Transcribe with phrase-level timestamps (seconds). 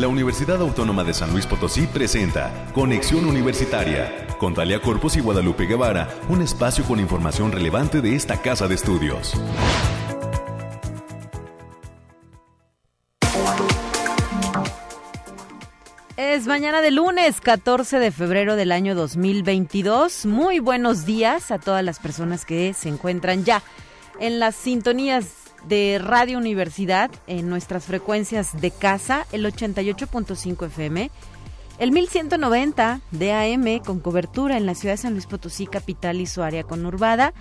[0.00, 5.66] la Universidad Autónoma de San Luis Potosí presenta Conexión Universitaria con Talia Corpus y Guadalupe
[5.66, 9.34] Guevara, un espacio con información relevante de esta casa de estudios.
[16.16, 20.24] Es mañana de lunes, 14 de febrero del año 2022.
[20.24, 23.62] Muy buenos días a todas las personas que se encuentran ya
[24.18, 31.10] en las sintonías de Radio Universidad en nuestras frecuencias de casa, el 88.5 FM,
[31.78, 36.26] el 1190 de AM con cobertura en la ciudad de San Luis Potosí, capital y
[36.26, 37.32] su área conurbada.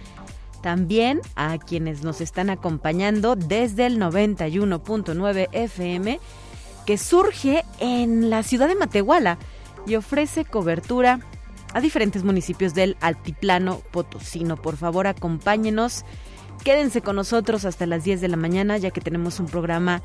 [0.62, 6.20] También a quienes nos están acompañando desde el 91.9 FM
[6.86, 9.38] que surge en la ciudad de Matehuala
[9.86, 11.20] y ofrece cobertura
[11.74, 14.58] a diferentes municipios del altiplano potosino.
[14.58, 16.04] Por favor, acompáñenos,
[16.64, 20.02] quédense con nosotros hasta las 10 de la mañana, ya que tenemos un programa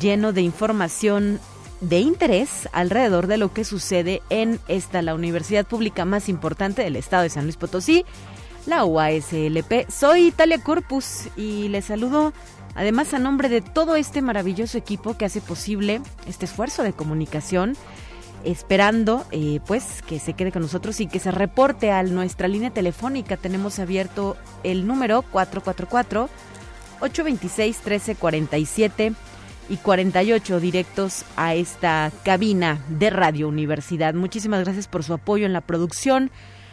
[0.00, 1.40] lleno de información
[1.80, 6.96] de interés alrededor de lo que sucede en esta, la universidad pública más importante del
[6.96, 8.04] estado de San Luis Potosí,
[8.66, 9.88] la UASLP.
[9.88, 12.32] Soy Italia Corpus y les saludo
[12.78, 17.76] Además, a nombre de todo este maravilloso equipo que hace posible este esfuerzo de comunicación,
[18.44, 22.70] esperando eh, pues que se quede con nosotros y que se reporte a nuestra línea
[22.70, 23.36] telefónica.
[23.36, 26.28] Tenemos abierto el número 444
[27.00, 29.12] 826 1347
[29.68, 34.14] y 48 directos a esta cabina de Radio Universidad.
[34.14, 36.30] Muchísimas gracias por su apoyo en la producción,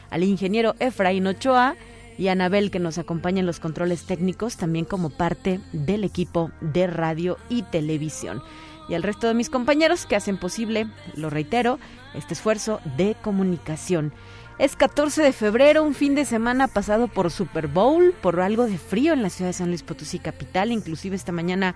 [0.09, 1.75] al ingeniero Efraín Ochoa
[2.17, 6.87] y Anabel que nos acompaña en los controles técnicos también como parte del equipo de
[6.87, 8.41] radio y televisión.
[8.87, 11.79] Y al resto de mis compañeros que hacen posible, lo reitero,
[12.13, 14.13] este esfuerzo de comunicación.
[14.57, 18.77] Es 14 de febrero, un fin de semana pasado por Super Bowl, por algo de
[18.77, 21.75] frío en la ciudad de San Luis Potosí capital, inclusive esta mañana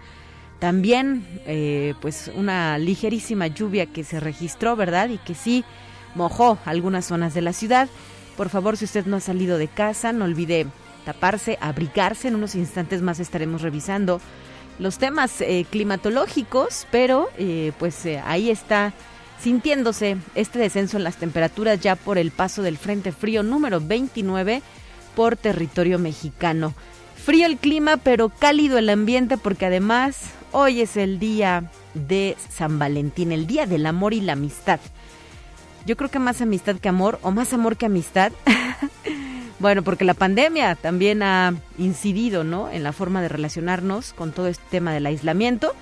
[0.59, 5.09] también eh, pues una ligerísima lluvia que se registró, ¿verdad?
[5.09, 5.63] Y que sí
[6.15, 7.89] mojó algunas zonas de la ciudad.
[8.37, 10.67] Por favor, si usted no ha salido de casa, no olvide
[11.05, 12.27] taparse, abrigarse.
[12.27, 14.21] En unos instantes más estaremos revisando
[14.79, 18.93] los temas eh, climatológicos, pero eh, pues eh, ahí está
[19.41, 24.61] sintiéndose este descenso en las temperaturas ya por el paso del Frente Frío número 29
[25.15, 26.73] por territorio mexicano.
[27.15, 30.17] Frío el clima, pero cálido el ambiente porque además
[30.51, 34.79] hoy es el día de San Valentín, el día del amor y la amistad.
[35.85, 38.31] Yo creo que más amistad que amor, o más amor que amistad.
[39.59, 42.69] bueno, porque la pandemia también ha incidido, ¿no?
[42.69, 45.75] En la forma de relacionarnos con todo este tema del aislamiento.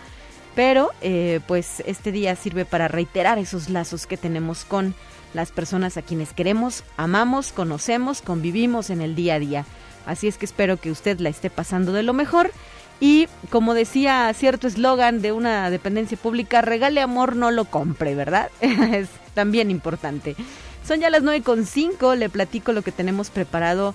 [0.55, 4.95] Pero, eh, pues, este día sirve para reiterar esos lazos que tenemos con
[5.35, 9.65] las personas a quienes queremos, amamos, conocemos, convivimos en el día a día.
[10.07, 12.51] Así es que espero que usted la esté pasando de lo mejor.
[12.99, 18.49] Y como decía cierto eslogan de una dependencia pública, regale amor, no lo compre, ¿verdad?
[18.59, 20.35] es también importante.
[20.87, 23.93] Son ya las 9.5, le platico lo que tenemos preparado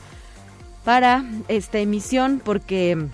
[0.84, 3.06] para esta emisión porque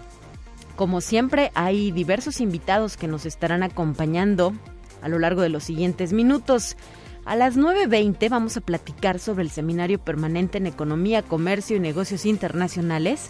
[0.74, 4.52] como siempre hay diversos invitados que nos estarán acompañando
[5.00, 6.76] a lo largo de los siguientes minutos.
[7.24, 12.26] A las 9.20 vamos a platicar sobre el Seminario Permanente en Economía, Comercio y Negocios
[12.26, 13.28] Internacionales.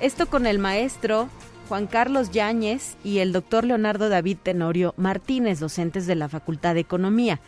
[0.00, 1.28] Esto con el maestro
[1.68, 6.80] Juan Carlos Yáñez y el doctor Leonardo David Tenorio Martínez, docentes de la Facultad de
[6.82, 7.40] Economía.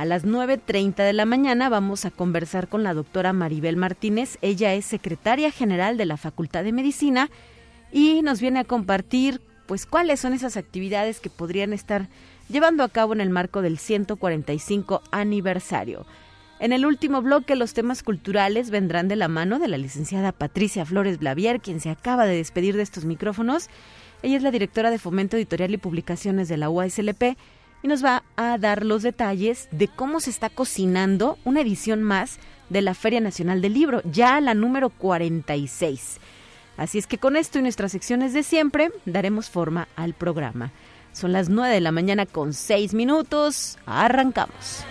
[0.00, 4.38] A las 9.30 de la mañana vamos a conversar con la doctora Maribel Martínez.
[4.40, 7.28] Ella es secretaria general de la Facultad de Medicina
[7.92, 12.08] y nos viene a compartir pues cuáles son esas actividades que podrían estar
[12.48, 16.06] llevando a cabo en el marco del 145 aniversario.
[16.60, 20.86] En el último bloque, los temas culturales vendrán de la mano de la licenciada Patricia
[20.86, 23.68] Flores Blavier, quien se acaba de despedir de estos micrófonos.
[24.22, 27.36] Ella es la directora de Fomento Editorial y Publicaciones de la UASLP
[27.82, 32.38] y nos va a dar los detalles de cómo se está cocinando una edición más
[32.68, 36.18] de la Feria Nacional del Libro, ya la número 46.
[36.76, 40.72] Así es que con esto y nuestras secciones de siempre daremos forma al programa.
[41.12, 43.78] Son las 9 de la mañana con 6 minutos.
[43.84, 44.84] Arrancamos.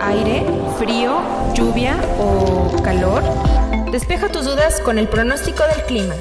[0.00, 0.44] Aire,
[0.78, 1.22] frío,
[1.54, 3.22] lluvia o calor.
[3.90, 6.14] Despeja tus dudas con el pronóstico del clima.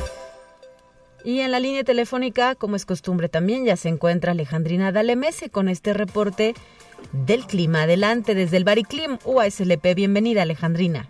[1.26, 5.70] Y en la línea telefónica, como es costumbre también, ya se encuentra Alejandrina Dalemese con
[5.70, 6.54] este reporte
[7.14, 7.84] del clima.
[7.84, 9.96] Adelante desde el Bariclim UASLP.
[9.96, 11.08] Bienvenida, Alejandrina.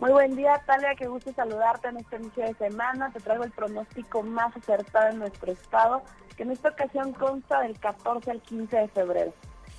[0.00, 0.96] Muy buen día, Talia.
[0.96, 3.12] Qué gusto saludarte en este inicio de semana.
[3.12, 6.02] Te traigo el pronóstico más acertado en nuestro estado,
[6.36, 9.32] que en esta ocasión consta del 14 al 15 de febrero.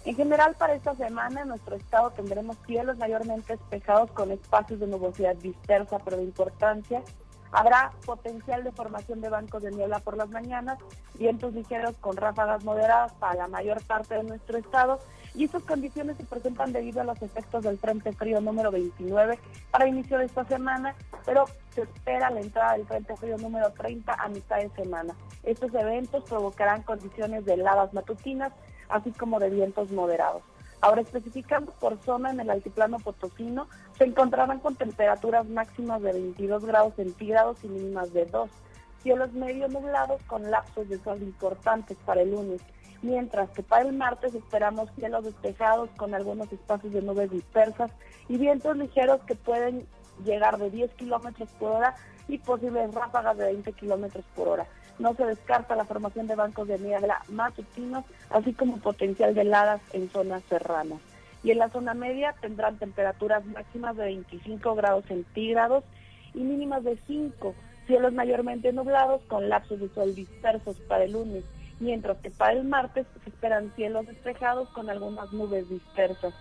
[0.06, 4.88] En general, para esta semana en nuestro estado tendremos cielos mayormente despejados con espacios de
[4.88, 7.04] nubosidad dispersa, pero de importancia
[7.52, 10.78] Habrá potencial de formación de bancos de niebla por las mañanas,
[11.16, 15.00] vientos ligeros con ráfagas moderadas para la mayor parte de nuestro estado
[15.34, 19.40] y estas condiciones se presentan debido a los efectos del Frente Frío número 29
[19.72, 20.96] para inicio de esta semana,
[21.26, 25.14] pero se espera la entrada del Frente Frío número 30 a mitad de semana.
[25.44, 28.52] Estos eventos provocarán condiciones de heladas matutinas,
[28.90, 30.42] así como de vientos moderados.
[30.80, 36.66] Ahora, especificando por zona en el altiplano potosino, se encontrarán con temperaturas máximas de 22
[36.66, 38.50] grados centígrados y mínimas de 2.
[39.02, 42.62] Cielos medio nublados con lapsos de sol importantes para el lunes,
[43.02, 47.92] mientras que para el martes esperamos cielos despejados con algunos espacios de nubes dispersas
[48.28, 49.88] y vientos ligeros que pueden
[50.24, 51.96] llegar de 10 kilómetros por hora
[52.28, 54.68] y posibles ráfagas de 20 kilómetros por hora.
[55.00, 59.82] No se descarta la formación de bancos de niebla matutinos, así como potencial de heladas
[59.94, 61.00] en zonas serranas.
[61.44, 65.84] Y en la zona media tendrán temperaturas máximas de 25 grados centígrados
[66.34, 67.54] y mínimas de 5,
[67.86, 71.44] cielos mayormente nublados con lapsos de sol dispersos para el lunes,
[71.80, 76.34] mientras que para el martes se esperan cielos despejados con algunas nubes dispersas.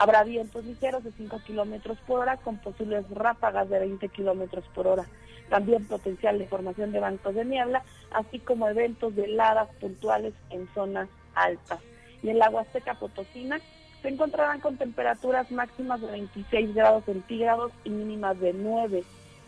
[0.00, 4.86] Habrá vientos ligeros de 5 kilómetros por hora con posibles ráfagas de 20 kilómetros por
[4.86, 5.04] hora
[5.50, 10.66] también potencial de formación de bancos de niebla, así como eventos de heladas puntuales en
[10.72, 11.80] zonas altas.
[12.22, 13.60] Y en la Huasteca Potosina
[14.00, 19.04] se encontrarán con temperaturas máximas de 26 grados centígrados y mínimas de 9.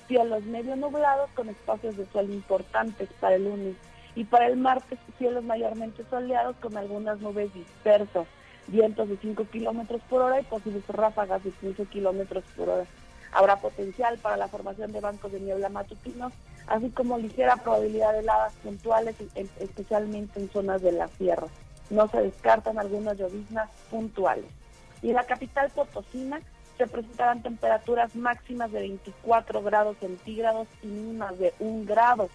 [0.06, 3.76] Cielos medio nublados con espacios de sol importantes para el lunes.
[4.14, 8.26] Y para el martes, cielos mayormente soleados con algunas nubes dispersas,
[8.72, 12.86] vientos de 5 kilómetros por hora y posibles ráfagas de 15 kilómetros por hora.
[13.30, 16.32] Habrá potencial para la formación de bancos de niebla matutinos,
[16.66, 19.16] así como ligera probabilidad de heladas puntuales,
[19.60, 21.46] especialmente en zonas de la sierra.
[21.90, 24.46] No se descartan algunas lloviznas puntuales.
[25.02, 26.40] Y en la capital potosina
[26.78, 32.28] se presentarán temperaturas máximas de 24 grados centígrados y mínimas de 1 grado.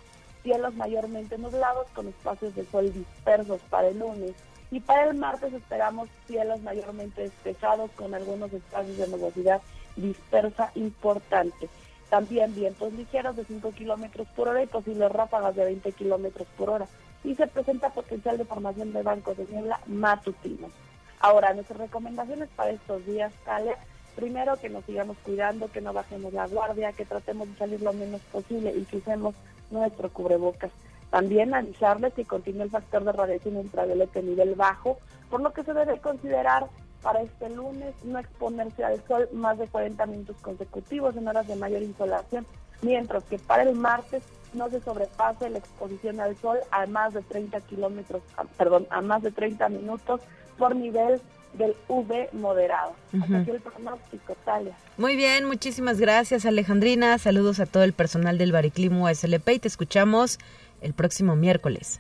[0.44, 4.34] Cielos mayormente nublados con espacios de sol dispersos para el lunes.
[4.72, 9.62] Y para el martes esperamos cielos mayormente despejados con algunos espacios de nubosidad
[9.96, 11.70] dispersa importante.
[12.10, 16.70] También vientos ligeros de 5 kilómetros por hora y posibles ráfagas de 20 kilómetros por
[16.70, 16.88] hora.
[17.24, 20.72] Y se presenta potencial de formación de bancos de niebla matutinos.
[21.20, 23.76] Ahora, nuestras recomendaciones para estos días, Talia,
[24.16, 27.92] primero que nos sigamos cuidando, que no bajemos la guardia, que tratemos de salir lo
[27.92, 29.36] menos posible y que usemos
[29.72, 30.72] nuestro cubrebocas.
[31.10, 34.98] También avisarles que continúa el factor de radiación ultravioleta en nivel bajo,
[35.30, 36.68] por lo que se debe considerar
[37.02, 41.56] para este lunes no exponerse al sol más de 40 minutos consecutivos en horas de
[41.56, 42.46] mayor insolación,
[42.82, 44.24] mientras que para el martes
[44.54, 48.22] no se sobrepase la exposición al sol a más de 30 kilómetros,
[48.58, 50.22] perdón, a más de 30 minutos
[50.58, 51.22] por nivel
[51.54, 52.94] del UV moderado.
[53.22, 54.76] Hasta aquí el pronóstico, Talia.
[54.98, 57.18] Muy bien, muchísimas gracias Alejandrina.
[57.18, 60.40] Saludos a todo el personal del Bariclimo SLP y te escuchamos
[60.82, 62.00] el próximo miércoles.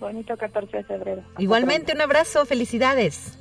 [0.00, 1.22] Bonito 14 de febrero.
[1.38, 3.38] Igualmente, un abrazo, felicidades.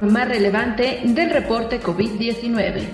[0.00, 2.86] Más relevante del reporte COVID-19.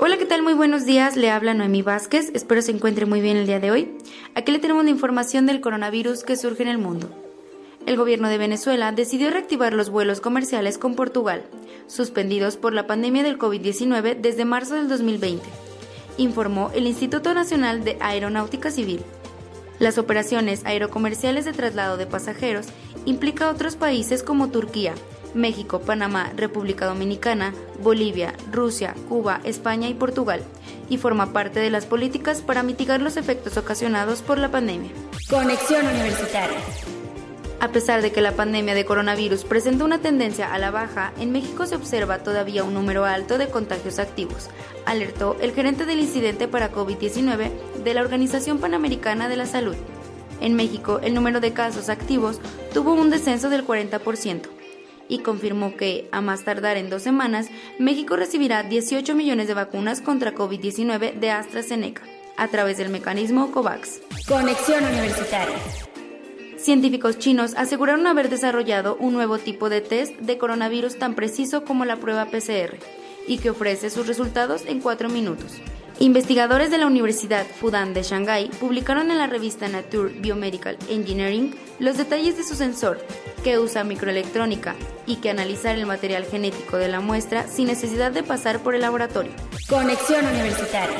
[0.00, 0.42] Hola, ¿qué tal?
[0.42, 1.16] Muy buenos días.
[1.16, 2.30] Le habla Noemí Vázquez.
[2.34, 3.96] Espero se encuentre muy bien el día de hoy.
[4.34, 7.27] Aquí le tenemos la información del coronavirus que surge en el mundo
[7.88, 11.42] el gobierno de Venezuela decidió reactivar los vuelos comerciales con Portugal,
[11.86, 15.42] suspendidos por la pandemia del COVID-19 desde marzo del 2020,
[16.18, 19.00] informó el Instituto Nacional de Aeronáutica Civil.
[19.78, 22.66] Las operaciones aerocomerciales de traslado de pasajeros
[23.06, 24.92] implica otros países como Turquía,
[25.32, 30.42] México, Panamá, República Dominicana, Bolivia, Rusia, Cuba, España y Portugal,
[30.90, 34.90] y forma parte de las políticas para mitigar los efectos ocasionados por la pandemia.
[35.30, 36.58] Conexión Universitaria.
[37.60, 41.32] A pesar de que la pandemia de coronavirus presenta una tendencia a la baja, en
[41.32, 44.48] México se observa todavía un número alto de contagios activos,
[44.86, 47.50] alertó el gerente del incidente para COVID-19
[47.82, 49.74] de la Organización Panamericana de la Salud.
[50.40, 52.40] En México, el número de casos activos
[52.72, 54.42] tuvo un descenso del 40%
[55.08, 57.48] y confirmó que, a más tardar en dos semanas,
[57.80, 62.02] México recibirá 18 millones de vacunas contra COVID-19 de AstraZeneca
[62.36, 64.00] a través del mecanismo COVAX.
[64.28, 65.56] Conexión Universitaria.
[66.68, 71.86] Científicos chinos aseguraron haber desarrollado un nuevo tipo de test de coronavirus tan preciso como
[71.86, 72.76] la prueba PCR
[73.26, 75.62] y que ofrece sus resultados en cuatro minutos.
[75.98, 81.96] Investigadores de la Universidad Fudan de Shanghái publicaron en la revista Nature Biomedical Engineering los
[81.96, 82.98] detalles de su sensor,
[83.42, 88.24] que usa microelectrónica y que analizar el material genético de la muestra sin necesidad de
[88.24, 89.32] pasar por el laboratorio.
[89.70, 90.98] Conexión Universitaria.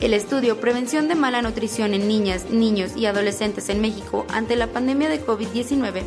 [0.00, 4.68] El estudio Prevención de mala nutrición en niñas, niños y adolescentes en México ante la
[4.68, 6.00] pandemia de COVID-19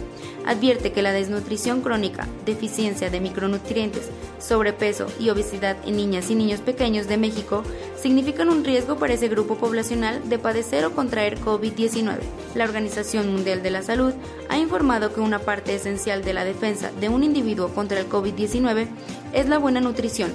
[0.47, 4.09] advierte que la desnutrición crónica, deficiencia de micronutrientes,
[4.39, 7.61] sobrepeso y obesidad en niñas y niños pequeños de México
[7.95, 12.17] significan un riesgo para ese grupo poblacional de padecer o contraer COVID-19.
[12.55, 14.13] La Organización Mundial de la Salud
[14.49, 18.87] ha informado que una parte esencial de la defensa de un individuo contra el COVID-19
[19.33, 20.33] es la buena nutrición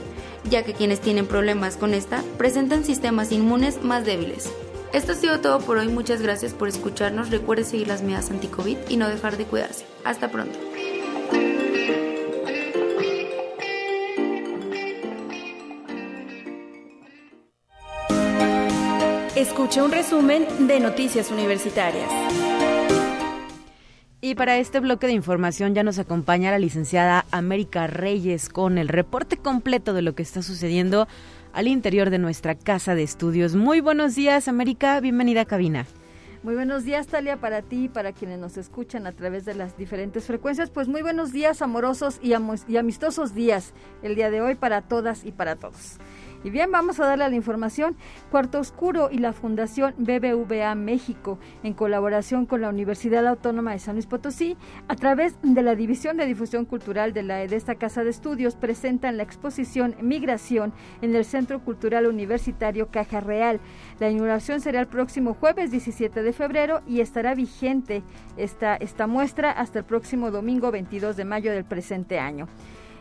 [0.49, 4.51] ya que quienes tienen problemas con esta presentan sistemas inmunes más débiles.
[4.93, 8.77] Esto ha sido todo por hoy, muchas gracias por escucharnos, recuerde seguir las medidas anti-COVID
[8.89, 9.85] y no dejar de cuidarse.
[10.05, 10.59] Hasta pronto.
[19.37, 22.11] Escucha un resumen de Noticias Universitarias.
[24.29, 28.89] Y para este bloque de información ya nos acompaña la licenciada América Reyes con el
[28.89, 31.09] reporte completo de lo que está sucediendo
[31.55, 33.55] al interior de nuestra casa de estudios.
[33.55, 35.01] Muy buenos días, América.
[35.01, 35.87] Bienvenida a cabina.
[36.43, 39.79] Muy buenos días, Talia, para ti y para quienes nos escuchan a través de las
[39.79, 40.69] diferentes frecuencias.
[40.69, 42.35] Pues muy buenos días, amorosos y,
[42.69, 45.97] y amistosos días el día de hoy para todas y para todos.
[46.45, 47.97] Y bien, vamos a darle la información.
[48.31, 53.97] Cuarto Oscuro y la Fundación BBVA México, en colaboración con la Universidad Autónoma de San
[53.97, 58.05] Luis Potosí, a través de la División de Difusión Cultural de, la, de esta Casa
[58.05, 63.61] de Estudios, presentan la exposición Migración en el Centro Cultural Universitario Caja Real.
[63.99, 68.03] La inauguración será el próximo jueves 17 de febrero y estará vigente
[68.37, 72.47] esta, esta muestra hasta el próximo domingo 22 de mayo del presente año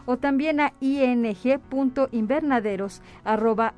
[0.06, 3.74] o también a ing.invernaderos arroba.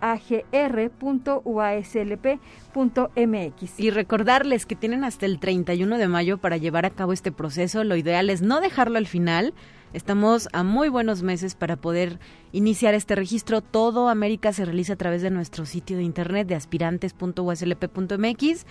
[3.78, 7.84] Y recordarles que tienen hasta el 31 de mayo para llevar a cabo este proceso.
[7.84, 9.54] Lo ideal es no dejarlo al final
[9.92, 12.18] Estamos a muy buenos meses para poder
[12.50, 13.60] iniciar este registro.
[13.60, 18.66] Todo América se realiza a través de nuestro sitio de internet de aspirantes.uslp.mx.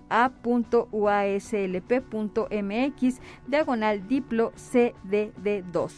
[1.89, 5.91] a.uaslp.mx diagonal diplo cdd2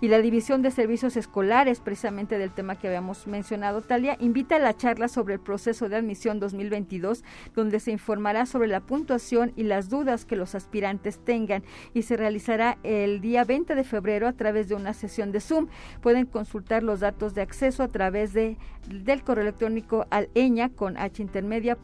[0.00, 4.60] y la división de servicios escolares precisamente del tema que habíamos mencionado Talia invita a
[4.60, 7.24] la charla sobre el proceso de admisión 2022
[7.54, 11.62] donde se informará sobre la puntuación y las dudas que los aspirantes tengan
[11.94, 15.68] y se realizará el día 20 de febrero a través de una sesión de Zoom
[16.00, 18.56] pueden consultar los datos de acceso a través de
[18.88, 21.26] del correo electrónico al eña con h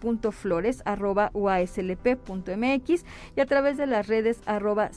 [0.01, 3.05] punto flores arroba uaslp.mx
[3.37, 4.91] y a través de las redes arroba.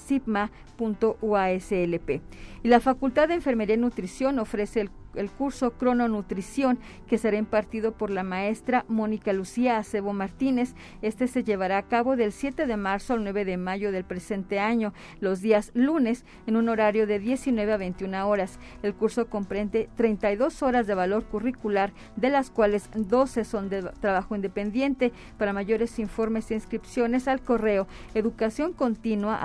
[2.63, 7.91] Y la Facultad de Enfermería y Nutrición ofrece el el curso Crononutrición que será impartido
[7.91, 10.75] por la maestra Mónica Lucía Acebo Martínez.
[11.01, 14.59] Este se llevará a cabo del 7 de marzo al 9 de mayo del presente
[14.59, 18.59] año, los días lunes, en un horario de 19 a 21 horas.
[18.83, 24.36] El curso comprende 32 horas de valor curricular, de las cuales 12 son de trabajo
[24.36, 25.12] independiente.
[25.38, 29.36] Para mayores informes e inscripciones al correo educación continua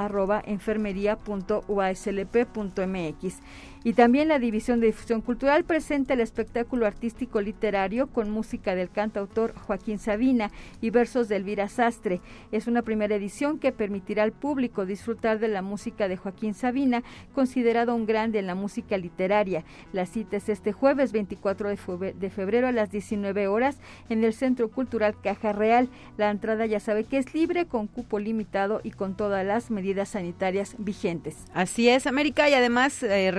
[3.85, 8.91] y también la División de Difusión Cultural presenta el espectáculo artístico literario con música del
[8.91, 12.21] cantautor Joaquín Sabina y versos de Elvira Sastre.
[12.53, 17.03] Es una primera edición que permitirá al público disfrutar de la música de Joaquín Sabina,
[17.35, 19.65] considerado un grande en la música literaria.
[19.93, 24.71] La cita es este jueves 24 de febrero a las 19 horas en el Centro
[24.71, 25.88] Cultural Caja Real.
[26.16, 30.11] La entrada ya sabe que es libre, con cupo limitado y con todas las medidas
[30.11, 31.37] sanitarias vigentes.
[31.55, 33.31] Así es, América, y además eh,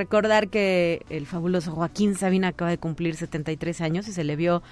[0.41, 4.63] que el fabuloso Joaquín Sabina acaba de cumplir 73 años y se le vio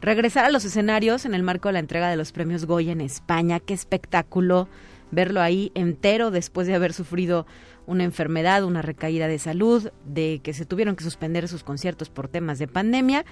[0.00, 3.00] regresar a los escenarios en el marco de la entrega de los premios Goya en
[3.00, 3.60] España.
[3.60, 4.68] Qué espectáculo
[5.10, 7.46] verlo ahí entero después de haber sufrido
[7.86, 12.28] una enfermedad, una recaída de salud, de que se tuvieron que suspender sus conciertos por
[12.28, 13.24] temas de pandemia.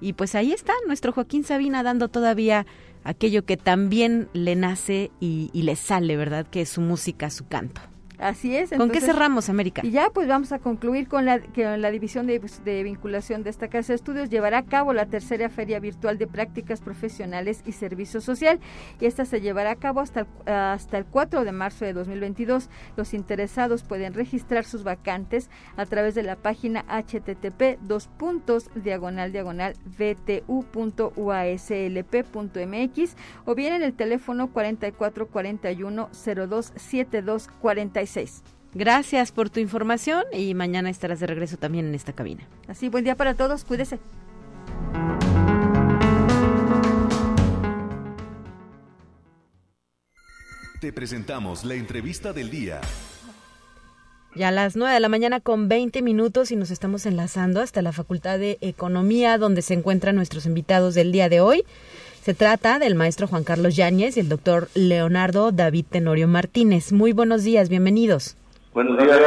[0.00, 2.66] Y pues ahí está nuestro Joaquín Sabina dando todavía
[3.04, 6.46] aquello que también le nace y, y le sale, ¿verdad?
[6.46, 7.80] Que es su música, su canto.
[8.18, 8.70] Así es.
[8.70, 9.82] ¿Con qué cerramos, América?
[9.84, 13.44] Y ya, pues vamos a concluir con la, que la división de, pues, de, vinculación
[13.44, 17.62] de esta Casa de Estudios llevará a cabo la tercera Feria Virtual de Prácticas Profesionales
[17.64, 18.58] y Servicio Social.
[19.00, 22.68] Y esta se llevará a cabo hasta el, hasta el 4 de marzo de 2022.
[22.96, 29.30] Los interesados pueden registrar sus vacantes a través de la página http dos puntos diagonal
[29.32, 30.46] diagonal vtu.uaslp.mx
[33.44, 38.07] o bien en el teléfono 4441 027245
[38.74, 42.46] Gracias por tu información y mañana estarás de regreso también en esta cabina.
[42.68, 43.98] Así, buen día para todos, cuídese.
[50.80, 52.80] Te presentamos la entrevista del día.
[54.36, 57.82] Ya a las 9 de la mañana con 20 minutos y nos estamos enlazando hasta
[57.82, 61.64] la Facultad de Economía donde se encuentran nuestros invitados del día de hoy.
[62.22, 66.92] Se trata del maestro Juan Carlos Yáñez y el doctor Leonardo David Tenorio Martínez.
[66.92, 68.36] Muy buenos días, bienvenidos.
[68.74, 69.18] Buenos días.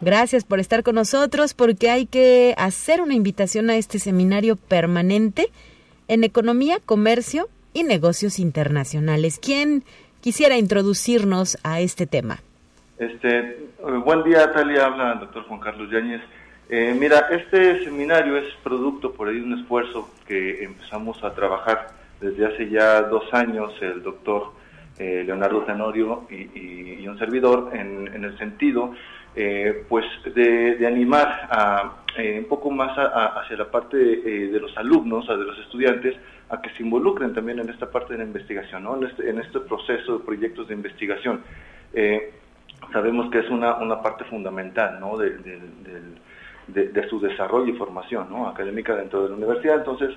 [0.00, 5.48] Gracias por estar con nosotros porque hay que hacer una invitación a este seminario permanente
[6.08, 9.38] en economía, comercio y negocios internacionales.
[9.38, 9.84] ¿Quién
[10.22, 12.38] quisiera introducirnos a este tema?
[12.98, 13.68] Este,
[14.04, 16.22] buen día, Talia, habla el doctor Juan Carlos Yáñez.
[16.70, 21.99] Eh, mira, este seminario es producto por ahí de un esfuerzo que empezamos a trabajar
[22.20, 24.52] desde hace ya dos años el doctor
[24.98, 28.92] eh, Leonardo Tenorio y, un servidor en, el sentido
[29.34, 30.04] eh, pues
[30.34, 35.58] de, animar a, eh, un poco más hacia la parte de los alumnos, de los
[35.60, 36.14] estudiantes,
[36.50, 38.96] a que se involucren también en esta parte de la investigación, ¿no?
[38.96, 41.40] en, este, este proceso de proyectos de investigación.
[42.92, 45.00] sabemos que es una, parte fundamental
[46.68, 50.10] de, su desarrollo y formación académica dentro de la universidad, entonces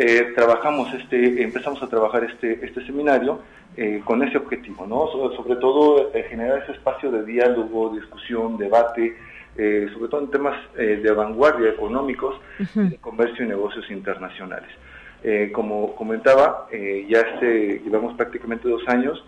[0.00, 3.40] eh, trabajamos este, empezamos a trabajar este, este seminario
[3.76, 5.08] eh, con ese objetivo, ¿no?
[5.34, 9.16] sobre, todo generar ese espacio de diálogo, discusión, debate,
[9.56, 12.36] sobre todo en temas de vanguardia económicos,
[12.74, 14.70] de comercio y negocios internacionales.
[15.52, 19.24] como comentaba, ya este, llevamos prácticamente dos años,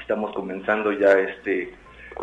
[0.00, 1.74] estamos comenzando ya este,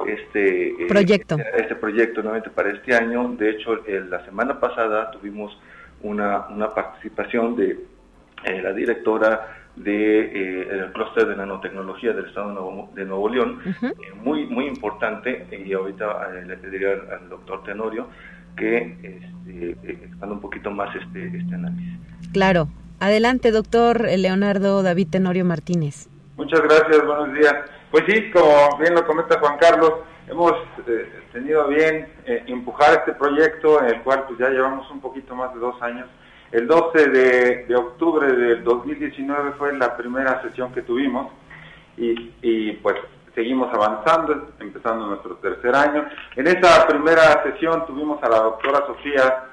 [0.08, 3.36] este proyecto, este, este proyecto nuevamente para este año.
[3.38, 5.56] De hecho, la semana pasada tuvimos
[6.02, 7.86] una, una participación de
[8.44, 13.94] eh, la directora del de, eh, clúster de nanotecnología del Estado de Nuevo, León, eh,
[14.24, 18.08] muy, muy importante, y ahorita le pediría al, doctor Tenorio
[18.56, 18.98] que
[19.46, 22.00] este, expanda un poquito más este, este análisis.
[22.34, 22.68] Claro.
[23.00, 26.10] Adelante, doctor Leonardo David Tenorio Martínez.
[26.36, 27.54] Muchas gracias, buenos días.
[27.92, 29.92] Pues sí, como bien lo comenta Juan Carlos,
[30.28, 30.54] hemos
[31.38, 35.54] tenido bien eh, empujar este proyecto en el cual pues ya llevamos un poquito más
[35.54, 36.08] de dos años.
[36.52, 41.32] El 12 de, octubre del 2019 fue la primera sesión que tuvimos
[41.96, 42.96] y, pues
[43.36, 46.08] seguimos avanzando, empezando nuestro tercer año.
[46.36, 49.44] En esa primera sesión tuvimos a la doctora Sofía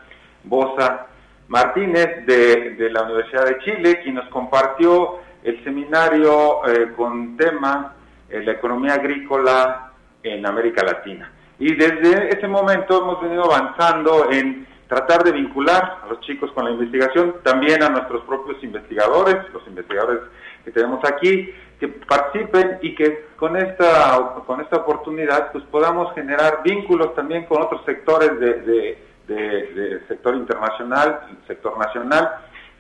[0.45, 1.07] Bosa
[1.49, 7.95] Martínez de, la Universidad de Chile, quien nos compartió el seminario eh, con tema
[8.31, 9.93] eh, la economía agrícola
[10.23, 11.31] en América Latina.
[11.59, 16.65] Y desde ese momento hemos venido avanzando en tratar de vincular a los chicos con
[16.65, 20.21] la investigación, también a nuestros propios investigadores, los investigadores
[20.65, 26.63] que tenemos aquí, que participen y que con esta, con esta oportunidad pues podamos generar
[26.65, 32.31] vínculos también con otros sectores de, de sector internacional, sector nacional,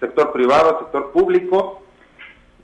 [0.01, 1.83] sector privado, sector público.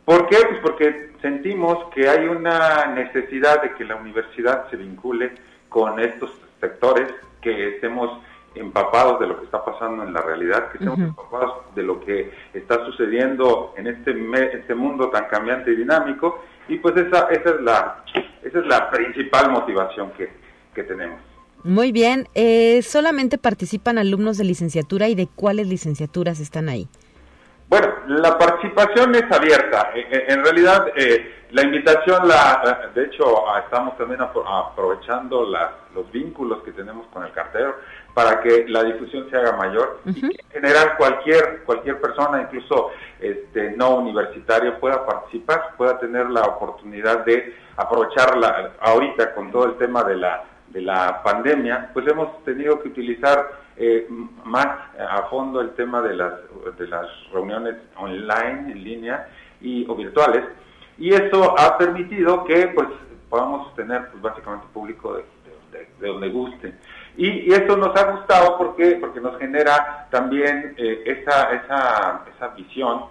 [0.05, 0.37] ¿Por qué?
[0.49, 5.33] Pues porque sentimos que hay una necesidad de que la universidad se vincule
[5.71, 6.31] con estos
[6.61, 8.21] sectores, que estemos
[8.55, 12.31] empapados de lo que está pasando en la realidad, que estemos empapados de lo que
[12.53, 14.13] está sucediendo en este,
[14.53, 18.05] este mundo tan cambiante y dinámico, y pues esa, esa, es, la,
[18.43, 20.31] esa es la principal motivación que,
[20.75, 21.19] que tenemos.
[21.63, 26.89] Muy bien, eh, ¿solamente participan alumnos de licenciatura y de cuáles licenciaturas están ahí?
[27.71, 29.93] Bueno, la participación es abierta.
[29.95, 35.47] En realidad, eh, la invitación, la, de hecho, estamos también aprovechando
[35.95, 37.77] los vínculos que tenemos con el cartero
[38.13, 42.91] para que la difusión se haga mayor y que en general cualquier, cualquier persona, incluso
[43.21, 49.79] este, no universitario, pueda participar, pueda tener la oportunidad de aprovecharla ahorita con todo el
[49.79, 54.07] tema de la, de la pandemia, pues hemos tenido que utilizar eh,
[54.45, 54.67] más
[54.99, 56.35] a fondo el tema de las,
[56.79, 59.29] de las reuniones online, en línea
[59.61, 60.45] y, o virtuales.
[60.99, 62.89] Y eso ha permitido que pues,
[63.29, 65.25] podamos tener pues, básicamente público de,
[66.01, 66.75] de, donde guste.
[67.17, 73.05] Y, eso nos ha gustado porque, porque nos genera también eh, esa, esa, esa visión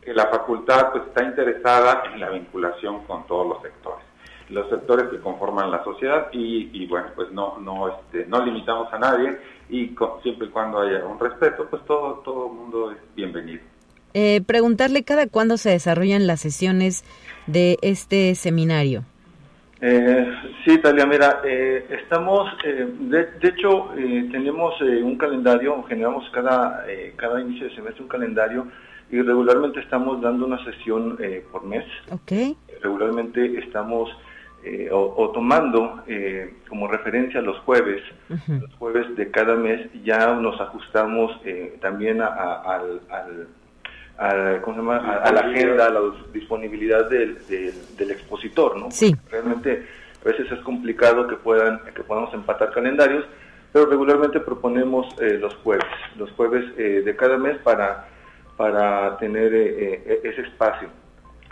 [0.00, 4.04] que la facultad pues, está interesada en la vinculación con todos los sectores
[4.50, 8.92] los sectores que conforman la sociedad y, y bueno pues no no este, no limitamos
[8.92, 9.38] a nadie
[9.70, 13.62] y siempre y cuando haya un respeto, pues todo todo mundo es bienvenido.
[14.12, 17.04] Eh, preguntarle cada cuándo se desarrollan las sesiones
[17.46, 19.04] de este seminario.
[19.82, 20.26] Eh,
[20.64, 23.90] sí, Talia, mira, eh, estamos, eh, de, hecho,
[24.30, 26.84] tenemos un calendario, generamos cada,
[27.16, 28.66] cada inicio de semestre un calendario
[29.10, 31.18] y regularmente estamos dando una sesión
[31.50, 31.84] por mes.
[32.10, 32.56] Ok.
[32.82, 34.10] Regularmente estamos
[34.62, 38.02] eh, o, tomando eh, como referencia los jueves,
[38.46, 42.82] los jueves de cada mes, ya nos ajustamos eh, también a, a,
[44.18, 46.00] la agenda, a la
[46.34, 48.90] disponibilidad del, del, expositor, ¿no?
[48.90, 49.16] Sí.
[49.30, 49.86] Realmente
[50.20, 53.24] a veces es complicado que puedan que podamos empatar calendarios,
[53.72, 55.86] pero regularmente proponemos los jueves,
[56.18, 58.08] los jueves de cada mes para
[58.58, 60.90] para tener ese espacio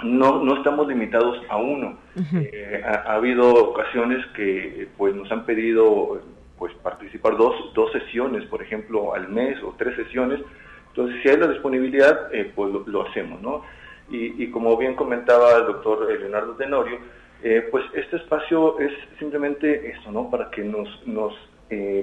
[0.05, 1.99] no, no estamos limitados a uno.
[2.35, 6.21] Eh, ha, habido ocasiones que pues nos han pedido
[6.59, 10.41] pues participar dos, dos sesiones, por ejemplo, al mes o tres sesiones.
[10.89, 13.63] Entonces, si hay la disponibilidad, eh, pues lo, hacemos, ¿no?
[14.11, 16.99] Y, y, como bien comentaba el doctor Leonardo Tenorio,
[17.43, 20.31] eh, pues este espacio es simplemente eso, ¿no?
[20.31, 21.35] Para que nos, nos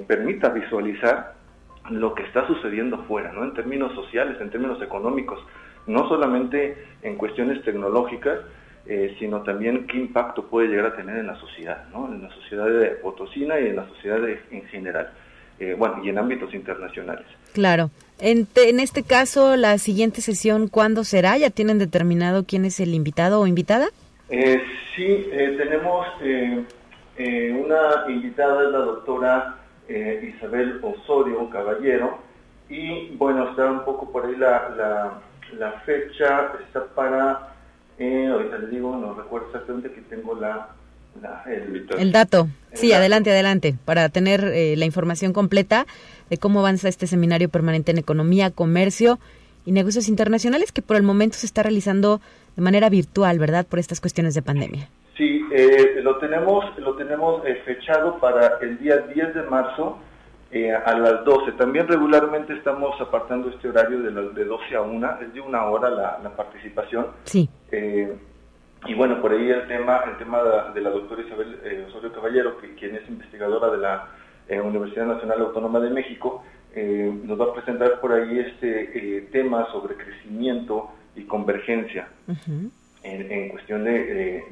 [0.08, 1.34] permita visualizar
[1.90, 3.44] lo que está sucediendo afuera, ¿no?
[3.44, 5.40] En términos sociales, en términos económicos
[5.88, 8.40] no solamente en cuestiones tecnológicas,
[8.88, 12.08] eh, sino también qué impacto puede llegar a tener en la sociedad, ¿no?
[12.08, 15.10] en la sociedad de Potosina y en la sociedad en general,
[15.60, 17.26] eh, bueno, y en ámbitos internacionales.
[17.54, 17.90] Claro.
[18.20, 21.36] En, en, este caso, la siguiente sesión, ¿cuándo será?
[21.38, 23.88] ¿Ya tienen determinado quién es el invitado o invitada?
[24.30, 24.62] Eh,
[24.96, 26.08] sí, tenemos
[27.18, 29.56] una invitada, es la doctora
[29.88, 32.20] Isabel Osorio Caballero,
[32.70, 35.22] y bueno, está un poco por ahí la la
[35.86, 37.56] fecha está para,
[37.98, 40.70] eh, ahorita les digo, no recuerdo exactamente que tengo la,
[41.98, 42.48] el, dato.
[42.74, 45.86] sí, adelante, adelante, para tener eh, la información completa
[46.30, 49.20] de cómo avanza este seminario permanente en economía, comercio
[49.66, 52.20] y negocios internacionales que por el momento se está realizando
[52.56, 53.66] de manera virtual, ¿verdad?
[53.66, 54.90] Por estas cuestiones de pandemia.
[55.18, 59.98] Sí, eh, lo tenemos, lo tenemos fechado para el día 10 de marzo
[60.52, 61.54] eh, a las 12.
[61.54, 65.90] También regularmente estamos apartando este horario de, de 12 a 1, es de una hora
[65.90, 67.08] la, participación.
[67.24, 67.50] Sí.
[67.72, 68.16] Eh,
[68.86, 70.42] y bueno, por ahí el tema, el tema
[70.74, 74.08] de, la doctora Isabel eh, Osorio Caballero, que, quien es investigadora de la
[74.64, 76.44] Universidad Nacional Autónoma de México,
[76.76, 82.08] nos va a presentar por ahí este tema sobre crecimiento y convergencia.
[83.02, 84.44] En, cuestión de,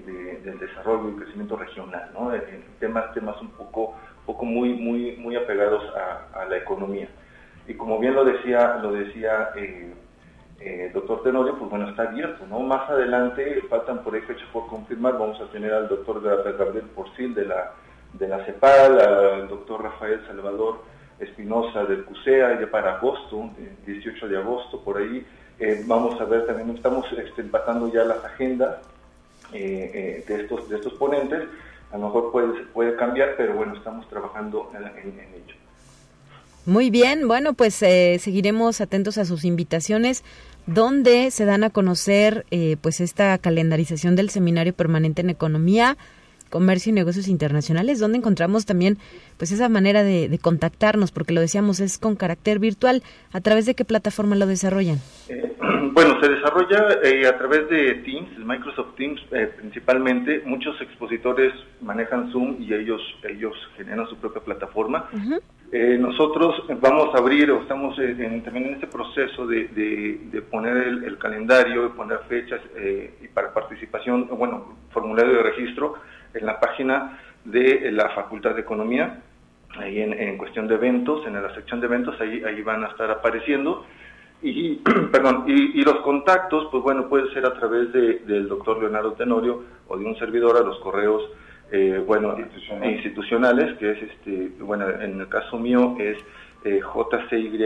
[0.43, 2.31] del desarrollo y crecimiento regional, ¿no?
[2.79, 7.07] temas, temas un poco poco muy, muy, muy apegados a, la economía.
[7.67, 9.93] Y como bien lo decía, lo decía eh,
[10.59, 12.59] eh, doctor Tenorio, pues bueno, está abierto, ¿no?
[12.59, 17.45] Más adelante, faltan por ahí por confirmar, vamos a tener al doctor Gabriel Porcil de
[17.45, 17.71] la,
[18.13, 20.81] de la CEPAL, al doctor Rafael Salvador
[21.19, 23.49] Espinosa del CUSEA, ya para agosto,
[23.85, 25.25] 18 de agosto, por ahí.
[25.59, 28.77] Eh, vamos a ver también, estamos este, empatando ya las agendas
[29.51, 31.43] de, estos, de estos ponentes
[31.93, 35.55] a lo mejor puede, puede cambiar, pero bueno, estamos trabajando en, ello.
[36.65, 40.23] Muy bien, bueno, pues eh, seguiremos atentos a sus invitaciones.
[40.65, 45.97] ¿Dónde se dan a conocer eh, pues esta calendarización del seminario permanente en economía?
[46.53, 48.99] Comercio y Negocios Internacionales, donde encontramos también
[49.37, 53.01] pues esa manera de, contactarnos, porque lo decíamos, es con carácter virtual.
[53.31, 54.99] ¿A través de qué plataforma lo desarrollan?
[55.29, 55.55] Eh,
[55.93, 60.43] bueno, se desarrolla eh, a través de Teams, Microsoft Teams eh, principalmente.
[60.45, 65.09] Muchos expositores manejan Zoom y ellos, ellos generan su propia plataforma.
[65.71, 71.81] nosotros vamos a abrir, o estamos también en este proceso de, poner el, el, calendario,
[71.81, 72.61] de poner fechas
[73.23, 75.95] y para participación, bueno, formulario de registro
[76.33, 79.21] en la página de la Facultad de Economía,
[79.77, 83.09] ahí en, cuestión de eventos, en la sección de eventos, ahí, ahí van a estar
[83.09, 83.85] apareciendo.
[84.41, 84.75] Y,
[85.11, 89.63] perdón, y, los contactos, pues bueno, puede ser a través de, del doctor Leonardo Tenorio
[89.87, 91.23] o de un servidor a los correos,
[91.71, 92.35] eh, bueno,
[92.83, 96.17] institucionales, que es, este, bueno, en el caso mío es
[96.65, 97.63] eh, jcyl.uslp.mx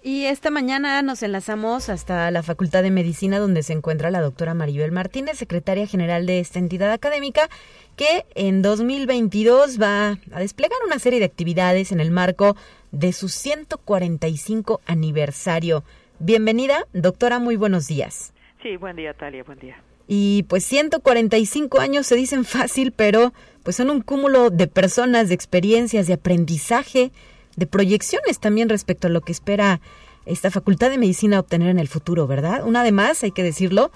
[0.00, 4.54] Y esta mañana nos enlazamos hasta la Facultad de Medicina donde se encuentra la doctora
[4.54, 7.50] Maribel Martínez, secretaria general de esta entidad académica,
[7.96, 12.54] que en 2022 va a desplegar una serie de actividades en el marco
[12.92, 15.82] de su 145 aniversario.
[16.20, 18.32] Bienvenida, doctora, muy buenos días.
[18.62, 19.82] Sí, buen día, Talia, buen día.
[20.06, 25.34] Y pues 145 años se dicen fácil, pero pues son un cúmulo de personas, de
[25.34, 27.12] experiencias, de aprendizaje,
[27.56, 29.80] de proyecciones también respecto a lo que espera
[30.24, 32.66] esta Facultad de Medicina obtener en el futuro, ¿verdad?
[32.66, 33.90] Una de más, hay que decirlo,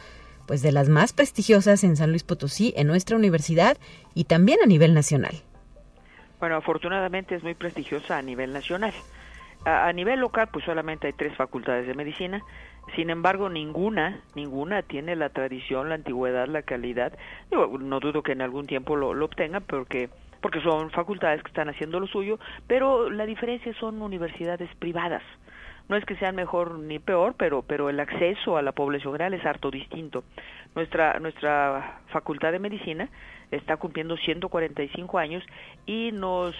[0.46, 3.78] pues de las más prestigiosas en San Luis Potosí, en nuestra universidad
[4.14, 5.34] y también a nivel nacional.
[6.40, 8.92] Bueno, afortunadamente es muy prestigiosa a nivel nacional.
[9.64, 12.42] A, nivel local, pues solamente hay tres facultades de medicina
[12.96, 17.12] sin embargo, ninguna, ninguna tiene la tradición, la antigüedad, la calidad.
[17.50, 20.10] no dudo que en algún tiempo lo, lo obtenga, porque
[20.42, 25.22] porque son facultades que están haciendo lo suyo, pero la diferencia son universidades privadas.
[25.88, 29.34] No es que sean mejor ni peor, pero, pero el acceso a la población general
[29.34, 30.24] es harto distinto.
[30.74, 33.08] Nuestra, nuestra facultad de medicina
[33.52, 35.44] está cumpliendo 145 años
[35.86, 36.56] y nos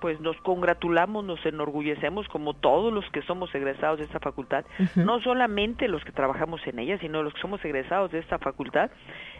[0.00, 4.64] pues nos congratulamos, nos enorgullecemos como todos los que somos egresados de esta facultad,
[4.96, 8.90] no solamente los que trabajamos en ella, sino los que somos egresados de esta facultad,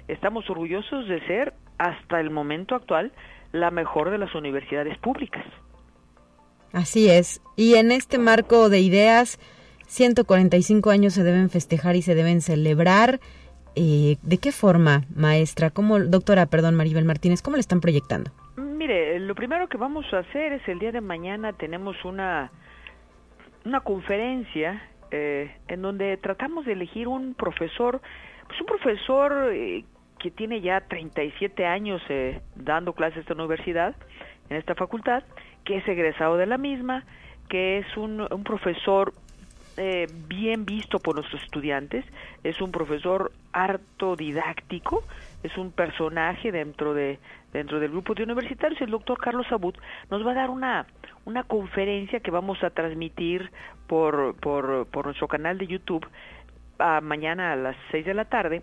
[0.09, 3.13] estamos orgullosos de ser hasta el momento actual
[3.53, 5.45] la mejor de las universidades públicas.
[6.73, 7.41] Así es.
[7.57, 9.41] Y en este marco de ideas,
[9.89, 13.21] 145 años se deben festejar y se deben celebrar.
[13.75, 15.71] Eh, ¿De qué forma, maestra?
[15.71, 18.31] ¿Cómo, doctora, perdón, Maribel Martínez, cómo le están proyectando?
[18.81, 22.51] Mire, lo primero que vamos a hacer es el día de mañana tenemos una,
[23.67, 28.01] una conferencia eh, en donde tratamos de elegir un profesor,
[28.47, 29.85] pues un profesor eh,
[30.19, 33.95] que tiene ya 37 años eh, dando clases en esta universidad,
[34.49, 35.25] en esta facultad,
[35.63, 37.05] que es egresado de la misma,
[37.51, 39.13] que es un, un profesor
[39.77, 42.05] eh, bien visto por nuestros estudiantes,
[42.45, 45.05] es un profesor harto didáctico,
[45.43, 47.19] es un personaje dentro de
[47.53, 49.75] dentro del grupo de universitarios, el doctor Carlos Abud
[50.11, 50.87] nos va a dar una
[51.25, 53.51] una conferencia que vamos a transmitir
[53.87, 56.07] por por, por nuestro canal de YouTube
[56.79, 58.63] a mañana a las 6 de la tarde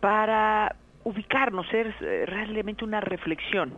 [0.00, 3.72] para ubicarnos, ser eh, realmente una reflexión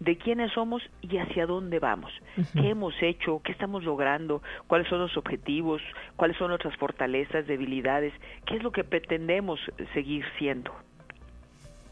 [0.00, 2.12] de quiénes somos y hacia dónde vamos,
[2.52, 5.80] qué hemos hecho, qué estamos logrando, cuáles son los objetivos,
[6.16, 8.12] cuáles son nuestras fortalezas, debilidades,
[8.44, 9.58] qué es lo que pretendemos
[9.94, 10.70] seguir siendo.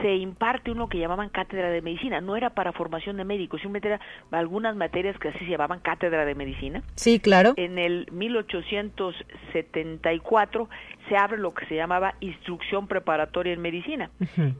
[0.00, 2.20] se imparte uno que llamaban cátedra de medicina.
[2.20, 6.24] No era para formación de médicos, simplemente era algunas materias que así se llamaban cátedra
[6.24, 6.82] de medicina.
[6.94, 7.52] Sí, claro.
[7.56, 10.68] En el 1874
[11.08, 14.10] se abre lo que se llamaba instrucción preparatoria en medicina.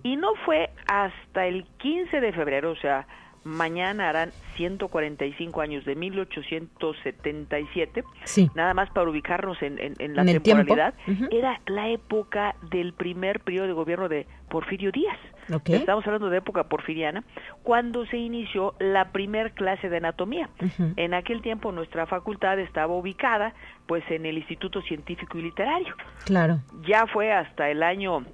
[0.02, 3.06] Y no fue hasta el 15 de febrero, o sea,
[3.44, 8.50] mañana harán 145 años de 1877, Sí.
[8.54, 10.94] nada más para ubicarnos en, en- en la En temporalidad,
[11.30, 15.18] era la época del primer periodo de gobierno de Porfirio Díaz.
[15.52, 15.70] Ok.
[15.70, 17.24] Estamos hablando de época porfiriana,
[17.62, 20.50] cuando se inició la primer clase de anatomía.
[20.96, 23.54] En aquel tiempo nuestra facultad estaba ubicada
[23.86, 25.94] pues en el Instituto Científico y Literario.
[26.26, 26.58] Claro.
[26.86, 28.24] Ya fue hasta el año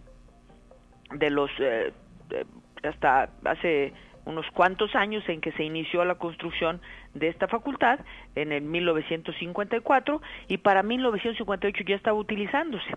[1.13, 1.93] de los eh,
[2.31, 2.45] eh,
[2.83, 3.93] hasta hace
[4.27, 6.81] unos cuantos años en que se inició la construcción
[7.15, 8.01] de esta facultad
[8.35, 12.95] en el 1954 y para 1958 ya estaba utilizándose.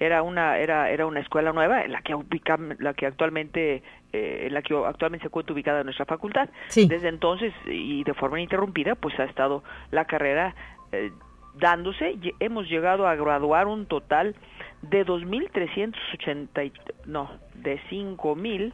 [0.00, 3.82] Era una era era una escuela nueva en la que ubica, la que actualmente
[4.12, 6.48] eh, en la que actualmente se encuentra ubicada nuestra facultad.
[6.68, 6.88] Sí.
[6.88, 10.54] Desde entonces y de forma ininterrumpida pues ha estado la carrera
[10.90, 11.12] eh,
[11.54, 12.16] dándose.
[12.40, 14.34] Hemos llegado a graduar un total
[14.82, 16.72] de 2.380, y-
[17.08, 18.72] no, de 5.000.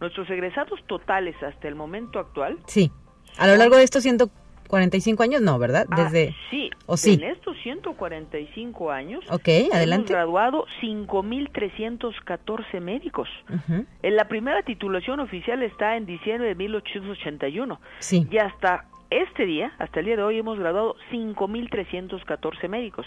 [0.00, 2.58] Nuestros egresados totales hasta el momento actual.
[2.66, 2.90] Sí.
[3.38, 5.86] A lo largo de estos 145 años, no, ¿verdad?
[5.90, 6.34] Ah, Desde...
[6.50, 7.14] sí, ¿O sí?
[7.14, 9.24] en estos 145 años.
[9.30, 10.12] Ok, Hemos adelante.
[10.12, 13.28] graduado 5.314 médicos.
[13.48, 13.84] Ujú.
[14.02, 17.80] En la primera titulación oficial está en diciembre de 1881.
[17.98, 18.26] Sí.
[18.30, 23.06] Y hasta este día, hasta el día de hoy, hemos graduado 5.314 médicos.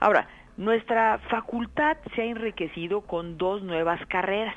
[0.00, 4.56] Ahora, nuestra facultad se ha enriquecido con dos nuevas carreras.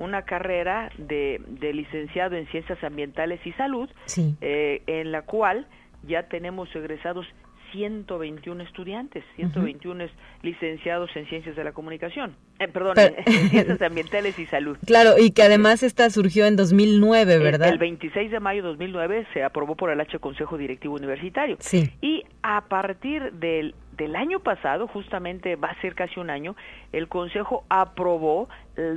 [0.00, 4.34] Una carrera de, de licenciado en Ciencias Ambientales y Salud, Sí.
[4.40, 5.66] eh, en la cual
[6.02, 7.26] ya tenemos egresados
[7.72, 10.06] 121 estudiantes, 121
[10.42, 12.96] licenciados en ciencias de la comunicación, eh, perdón,
[13.26, 14.76] en, ciencias ambientales y salud.
[14.86, 17.68] Claro, y que además esta surgió en 2009, ¿verdad?
[17.68, 21.56] El, el 26 de mayo de 2009 se aprobó por el H Consejo Directivo Universitario.
[21.60, 21.92] Sí.
[22.00, 26.56] Y a partir del del año pasado, justamente va a ser casi un año,
[26.90, 28.48] el Consejo aprobó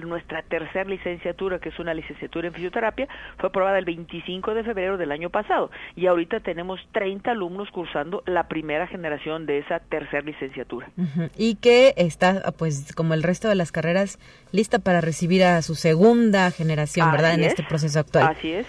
[0.03, 3.07] nuestra tercera licenciatura, que es una licenciatura en fisioterapia,
[3.37, 8.23] fue aprobada el 25 de febrero del año pasado y ahorita tenemos 30 alumnos cursando
[8.25, 10.89] la primera generación de esa tercera licenciatura.
[11.37, 14.19] Y que está, pues como el resto de las carreras,
[14.51, 17.33] lista para recibir a su segunda generación, ¿verdad?
[17.35, 18.35] En este proceso actual.
[18.37, 18.67] Así es.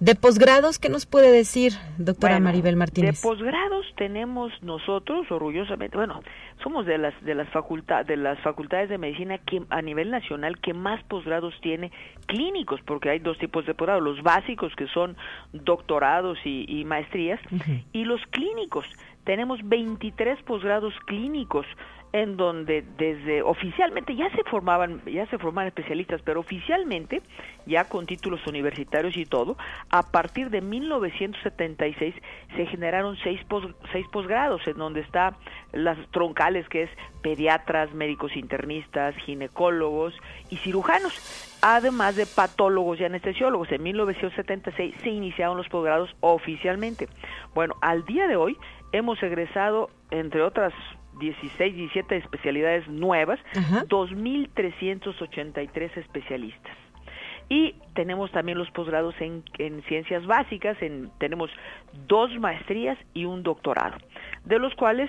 [0.00, 3.20] De posgrados, ¿qué nos puede decir, doctora Maribel Martínez?
[3.20, 6.20] De posgrados tenemos nosotros, orgullosamente, bueno,
[6.62, 10.60] somos de las de las facultades de las facultades de medicina que a nivel nacional
[10.60, 11.90] que más posgrados tiene
[12.26, 15.16] clínicos, porque hay dos tipos de posgrados, los básicos que son
[15.52, 17.40] doctorados y, maestrías,
[17.92, 18.86] y los clínicos.
[19.24, 21.66] Tenemos 23 posgrados clínicos
[22.12, 27.22] en donde desde oficialmente ya se formaban ya se formaban especialistas pero oficialmente
[27.66, 29.56] ya con títulos universitarios y todo
[29.90, 32.14] a partir de 1976
[32.56, 33.40] se generaron seis
[33.92, 35.36] seis posgrados en donde está
[35.72, 36.90] las troncales que es
[37.22, 40.14] pediatras médicos internistas ginecólogos
[40.50, 41.12] y cirujanos
[41.60, 43.70] además de patólogos y anestesiólogos.
[43.72, 47.08] En 1976 se iniciaron los posgrados oficialmente.
[47.54, 48.56] Bueno al día de hoy
[48.92, 50.72] hemos egresado entre otras
[51.18, 56.76] 16, 17 especialidades nuevas, 2.383 especialistas.
[57.48, 61.50] Y tenemos también los posgrados en, en ciencias básicas, en, tenemos
[62.06, 63.96] dos maestrías y un doctorado,
[64.44, 65.08] de los cuales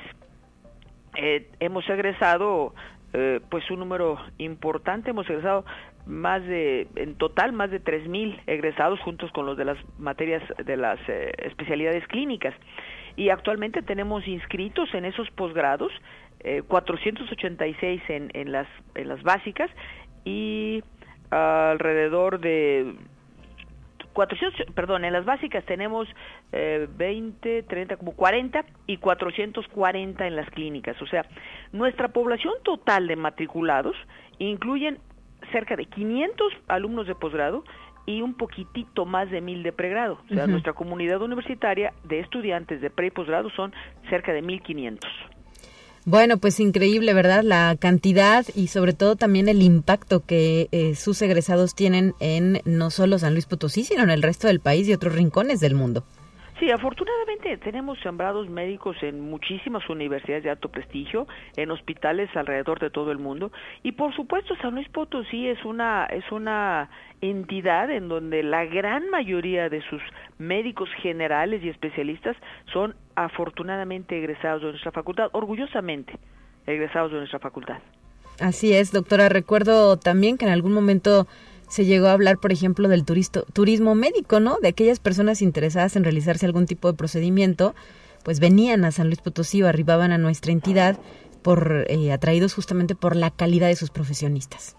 [1.17, 2.73] eh, hemos egresado
[3.11, 5.65] eh, pues un número importante, hemos egresado
[6.05, 10.77] más de, en total, más de 3.000 egresados juntos con los de las materias de
[10.77, 12.53] las eh, especialidades clínicas
[13.19, 15.91] y actualmente tenemos inscritos en esos posgrados
[16.39, 19.69] eh, 486 en, en, las, en las básicas
[20.23, 20.81] y
[21.29, 22.95] alrededor de
[24.13, 26.07] 400, perdón, en las básicas tenemos
[26.53, 30.99] eh, 20, 30, como 40 y 440 en las clínicas.
[31.01, 31.25] O sea,
[31.73, 33.97] nuestra población total de matriculados
[34.37, 34.97] incluyen
[35.51, 37.65] cerca de 500 alumnos de posgrado
[38.05, 40.19] y un poquitito más de mil de pregrado.
[40.29, 43.73] O sea, nuestra comunidad universitaria de estudiantes de pre y posgrado son
[44.09, 45.09] cerca de 1500.
[46.05, 47.43] Bueno, pues increíble, ¿verdad?
[47.43, 52.89] La cantidad y sobre todo también el impacto que eh, sus egresados tienen en no
[52.89, 56.03] solo San Luis Potosí, sino en el resto del país y otros rincones del mundo.
[56.59, 62.89] Sí, afortunadamente tenemos sembrados médicos en muchísimas universidades de alto prestigio, en hospitales alrededor de
[62.89, 66.89] todo el mundo y por supuesto San Luis Potosí es una es una
[67.21, 70.01] entidad en donde la gran mayoría de sus
[70.37, 72.35] médicos generales y especialistas
[72.73, 76.13] son afortunadamente egresados de nuestra facultad, orgullosamente
[76.67, 77.77] egresados de nuestra facultad.
[78.39, 79.29] Así es, doctora.
[79.29, 81.27] Recuerdo también que en algún momento
[81.69, 84.57] se llegó a hablar, por ejemplo, del turisto, turismo médico, ¿no?
[84.61, 87.75] De aquellas personas interesadas en realizarse algún tipo de procedimiento,
[88.23, 90.99] pues venían a San Luis Potosí o arribaban a nuestra entidad
[91.43, 94.75] por eh, atraídos justamente por la calidad de sus profesionistas.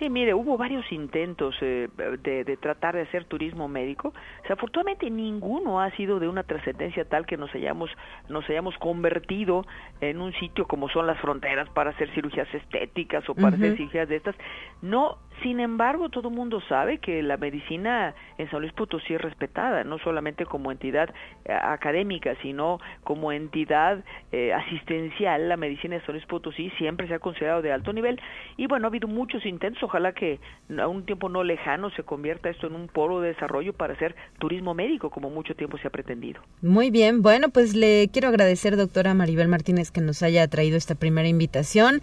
[0.00, 1.88] Sí, mire, hubo varios intentos eh,
[2.22, 4.14] de, de, tratar de hacer turismo médico.
[4.48, 7.90] O afortunadamente ninguno ha sido de una trascendencia tal que nos hayamos,
[8.30, 9.66] nos hayamos convertido
[10.00, 14.08] en un sitio como son las fronteras para hacer cirugías estéticas o para hacer cirugías
[14.08, 14.34] de estas.
[14.80, 19.20] No sin embargo, todo el mundo sabe que la medicina en San Luis Potosí es
[19.20, 21.10] respetada, no solamente como entidad
[21.44, 25.48] eh, académica, sino como entidad eh, asistencial.
[25.48, 28.20] La medicina de San Luis Potosí siempre se ha considerado de alto nivel
[28.56, 30.40] y bueno, ha habido muchos intentos, ojalá que
[30.78, 34.14] a un tiempo no lejano se convierta esto en un polo de desarrollo para hacer
[34.38, 36.42] turismo médico, como mucho tiempo se ha pretendido.
[36.62, 40.94] Muy bien, bueno, pues le quiero agradecer, doctora Maribel Martínez, que nos haya traído esta
[40.94, 42.00] primera invitación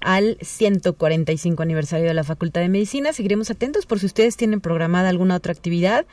[0.00, 3.12] al 145 aniversario de la Facultad de Medicina.
[3.12, 6.06] Seguiremos atentos por si ustedes tienen programada alguna otra actividad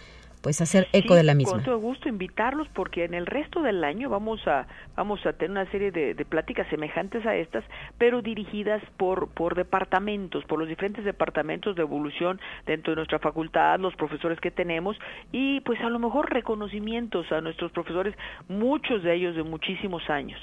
[0.46, 1.54] pues hacer eco de la misma.
[1.54, 5.50] Con todo gusto invitarlos porque en el resto del año vamos a vamos a tener
[5.50, 7.64] una serie de, de, pláticas semejantes a estas,
[7.98, 13.80] pero dirigidas por por departamentos, por los diferentes departamentos de evolución dentro de nuestra facultad,
[13.80, 14.96] los profesores que tenemos
[15.32, 18.14] y pues a lo mejor reconocimientos a nuestros profesores,
[18.48, 20.40] muchos de ellos de muchísimos años.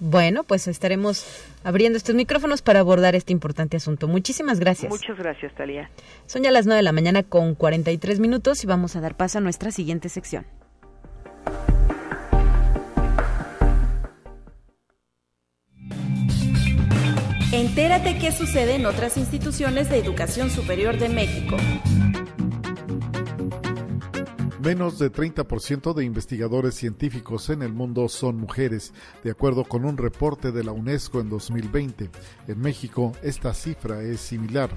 [0.00, 1.24] Bueno, pues estaremos
[1.62, 4.08] abriendo estos micrófonos para abordar este importante asunto.
[4.08, 4.90] Muchísimas gracias.
[4.90, 5.90] Muchas gracias, Talía.
[6.26, 9.38] Son ya las 9 de la mañana con 43 minutos y vamos a dar paso
[9.38, 10.46] a nuestra siguiente sección.
[17.52, 21.56] Entérate qué sucede en otras instituciones de educación superior de México.
[24.64, 29.98] Menos de 30% de investigadores científicos en el mundo son mujeres, de acuerdo con un
[29.98, 32.08] reporte de la UNESCO en 2020.
[32.48, 34.70] En México, esta cifra es similar.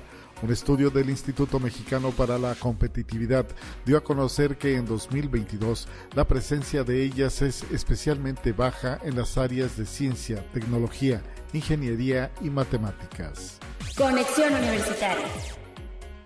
[0.44, 3.48] Un estudio del Instituto Mexicano para la Competitividad
[3.86, 9.38] dio a conocer que en 2022 la presencia de ellas es especialmente baja en las
[9.38, 11.24] áreas de ciencia, tecnología,
[11.54, 13.58] ingeniería y matemáticas.
[13.96, 15.67] Conexión Universitaria.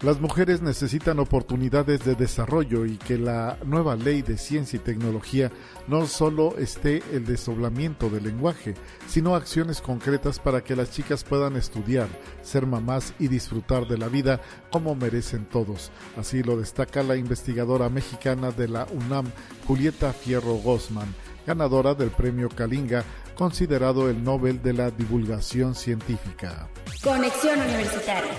[0.02, 5.52] Las mujeres necesitan oportunidades de desarrollo y que la nueva ley de ciencia y tecnología
[5.88, 8.74] no solo esté el desdoblamiento del lenguaje,
[9.08, 12.08] sino acciones concretas para que las chicas puedan estudiar,
[12.42, 14.42] ser mamás y disfrutar de la vida
[14.72, 15.92] como merecen todos.
[16.18, 19.28] Así lo destaca la investigadora mexicana de la UNAM,
[19.68, 21.14] Julieta Fierro Gosman,
[21.46, 23.04] ganadora del premio Kalinga,
[23.36, 26.68] considerado el Nobel de la Divulgación Científica.
[27.04, 28.32] Conexión Universitaria.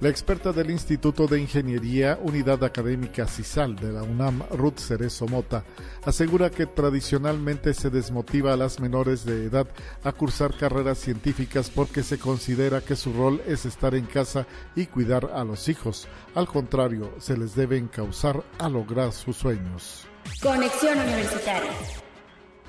[0.00, 5.64] La experta del Instituto de Ingeniería Unidad Académica CISAL de la UNAM, Ruth Cerezo Mota,
[6.04, 9.66] asegura que tradicionalmente se desmotiva a las menores de edad
[10.04, 14.46] a cursar carreras científicas porque se considera que su rol es estar en casa
[14.76, 16.06] y cuidar a los hijos.
[16.36, 20.06] Al contrario, se les debe encauzar a lograr sus sueños.
[20.40, 21.72] Conexión Universitaria.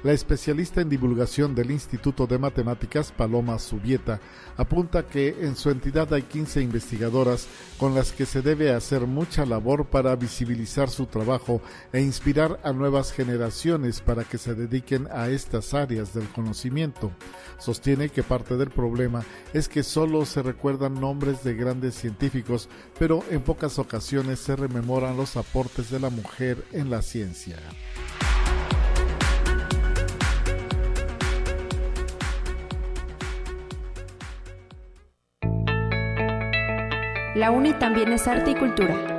[0.02, 4.22] La especialista en divulgación del Instituto de Matemáticas, Paloma Subieta,
[4.56, 7.48] apunta que en su entidad hay 15 investigadoras
[7.78, 12.72] con las que se debe hacer mucha labor para visibilizar su trabajo e inspirar a
[12.72, 17.12] nuevas generaciones para que se dediquen a estas áreas del conocimiento.
[17.58, 23.22] Sostiene que parte del problema es que solo se recuerdan nombres de grandes científicos, pero
[23.30, 27.58] en pocas ocasiones se rememoran los aportes de la mujer en la ciencia.
[37.40, 39.16] La UNI también es arte y cultura.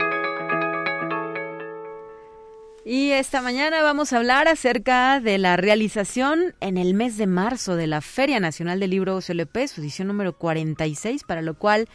[2.85, 7.77] Y esta mañana vamos a hablar acerca de la realización en el mes de marzo
[7.77, 11.89] de la Feria Nacional del Libro CLP, su edición número 46, para lo cual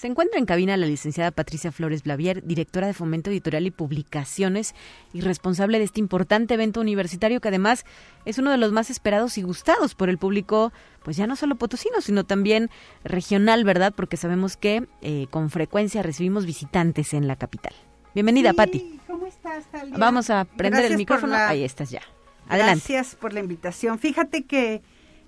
[0.00, 4.74] se encuentra en cabina la licenciada Patricia Flores Blavier, directora de Fomento Editorial y Publicaciones
[5.12, 7.84] y responsable de este importante evento universitario que además
[8.24, 10.72] es uno de los más esperados y gustados por el público,
[11.04, 12.70] pues ya no solo potosino, sino también
[13.04, 13.92] regional, ¿verdad?
[13.94, 17.74] Porque sabemos que eh, con frecuencia recibimos visitantes en la capital.
[18.14, 19.00] Bienvenida, sí, Pati.
[19.06, 19.98] ¿Cómo estás, Talia?
[19.98, 21.34] Vamos a prender Gracias el micrófono.
[21.34, 22.00] la- Ahí estás ya.
[22.48, 22.84] Adelante.
[22.94, 23.98] Gracias por la invitación.
[23.98, 24.80] Fíjate que,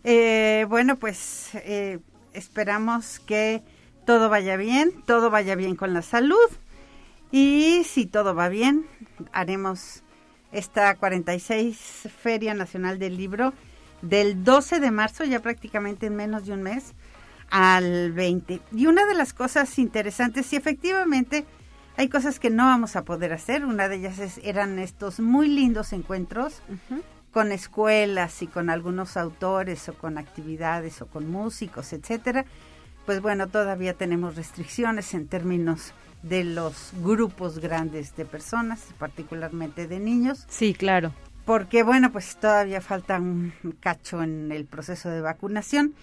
[0.03, 1.99] eh, bueno, pues eh,
[2.33, 3.62] esperamos que
[4.07, 6.36] todo vaya bien, todo vaya bien con la salud
[7.30, 8.86] y si todo va bien,
[9.32, 10.03] haremos
[10.53, 13.53] esta 46 Feria Nacional del Libro
[14.03, 16.92] del 12 de marzo, ya prácticamente en menos de un mes,
[17.50, 18.61] al 20.
[18.72, 21.44] Y una de las cosas interesantes, sí, efectivamente,
[21.96, 23.64] hay cosas que no vamos a poder hacer.
[23.64, 26.62] Una de ellas es- eran estos muy lindos encuentros
[27.32, 32.44] con escuelas y con algunos autores o con actividades o con músicos, etcétera.
[33.07, 35.92] Pues bueno, todavía tenemos restricciones en términos
[36.22, 40.46] de los grupos grandes de personas, particularmente de niños.
[40.48, 41.12] Sí, claro.
[41.44, 45.94] Porque bueno, pues todavía falta un cacho en el proceso de vacunación.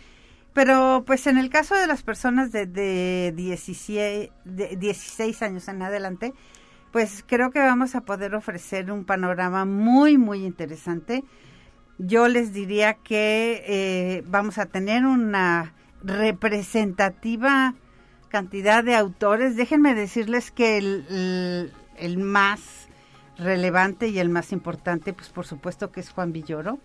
[0.54, 5.82] Pero pues en el caso de las personas de, de 16, de 16 años en
[5.82, 6.34] adelante,
[6.92, 11.24] pues creo que vamos a poder ofrecer un panorama muy, muy interesante.
[11.98, 15.74] Yo les diría que eh, vamos a tener una
[16.04, 17.74] representativa
[18.30, 19.56] cantidad de autores.
[19.56, 22.88] Déjenme decirles que el, el- el más
[23.38, 26.80] relevante y el más importante, pues por supuesto que es Juan Villoro.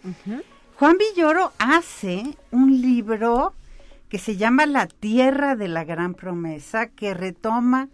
[0.77, 3.55] Juan Villoro hace un libro
[4.09, 7.89] que se llama La Tierra de la Gran Promesa, que retoma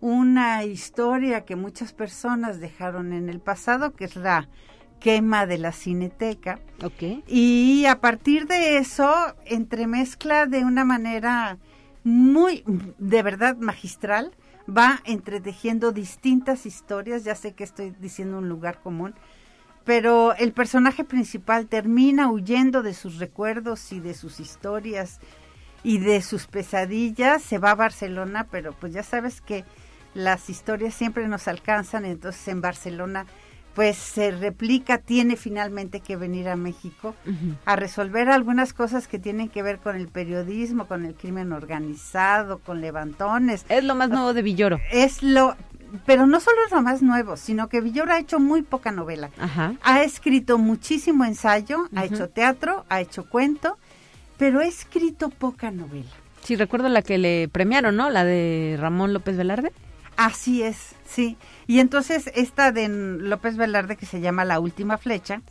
[0.00, 4.48] una historia que muchas personas dejaron en el pasado, que es la
[5.00, 6.58] quema de la cineteca.
[6.82, 7.24] Ok.
[7.26, 11.58] Y a partir de eso, entremezcla de una manera
[12.04, 12.62] muy,
[12.98, 14.32] de verdad, magistral,
[14.68, 19.14] va entretejiendo distintas historias, ya sé que estoy diciendo un lugar común,
[19.84, 25.20] pero el personaje principal termina huyendo de sus recuerdos y de sus historias
[25.84, 29.64] y de sus pesadillas, se va a Barcelona, pero pues ya sabes que
[30.14, 33.26] las historias siempre nos alcanzan, entonces en Barcelona
[33.76, 37.14] pues se replica, tiene finalmente que venir a México
[37.66, 42.58] a resolver algunas cosas que tienen que ver con el periodismo, con el crimen organizado,
[42.58, 43.66] con levantones.
[43.68, 44.80] Es lo más nuevo de Villoro.
[44.90, 45.56] Es lo,
[46.06, 49.28] pero no solo es lo más nuevo, sino que Villoro ha hecho muy poca novela.
[49.38, 49.74] Ajá.
[49.82, 53.76] Ha escrito muchísimo ensayo, ha hecho teatro, ha hecho cuento,
[54.38, 56.08] pero ha escrito poca novela.
[56.42, 58.08] Sí, recuerdo la que le premiaron, ¿no?
[58.08, 59.72] La de Ramón López Velarde.
[60.16, 61.36] Así es, sí.
[61.66, 65.42] Y entonces esta de López Velarde que se llama La Última Flecha,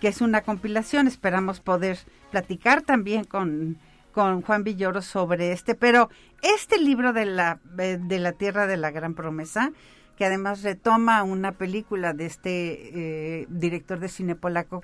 [0.00, 1.98] que es una compilación, esperamos poder
[2.30, 3.78] platicar también con,
[4.12, 6.10] con Juan Villoro sobre este, pero
[6.42, 9.72] este libro de la, eh, de la Tierra de la Gran Promesa,
[10.16, 14.82] que además retoma una película de este eh, director de cine polaco,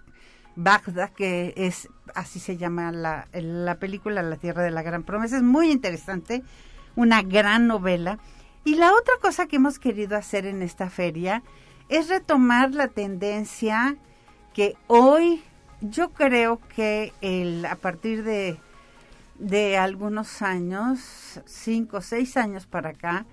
[0.57, 5.37] Bagda, que es, así se llama la, la película La Tierra de la Gran Promesa,
[5.37, 6.43] es muy interesante,
[6.97, 8.19] una gran novela.
[8.65, 11.43] Y la otra cosa que hemos querido hacer en esta feria
[11.89, 13.97] es retomar la tendencia
[14.53, 15.43] que hoy
[15.81, 18.59] yo creo que el, a partir de,
[19.39, 23.25] de algunos años, cinco o seis años para acá,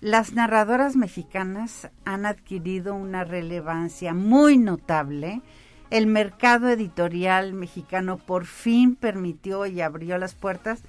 [0.00, 5.42] las narradoras mexicanas han adquirido una relevancia muy notable.
[5.90, 10.82] El mercado editorial mexicano por fin permitió y abrió las puertas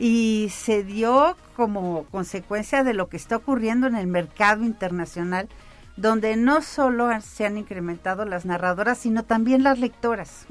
[0.00, 5.48] y se dio como consecuencia de lo que está ocurriendo en el mercado internacional,
[5.96, 10.46] donde no solo se han incrementado las narradoras, sino también las lectoras.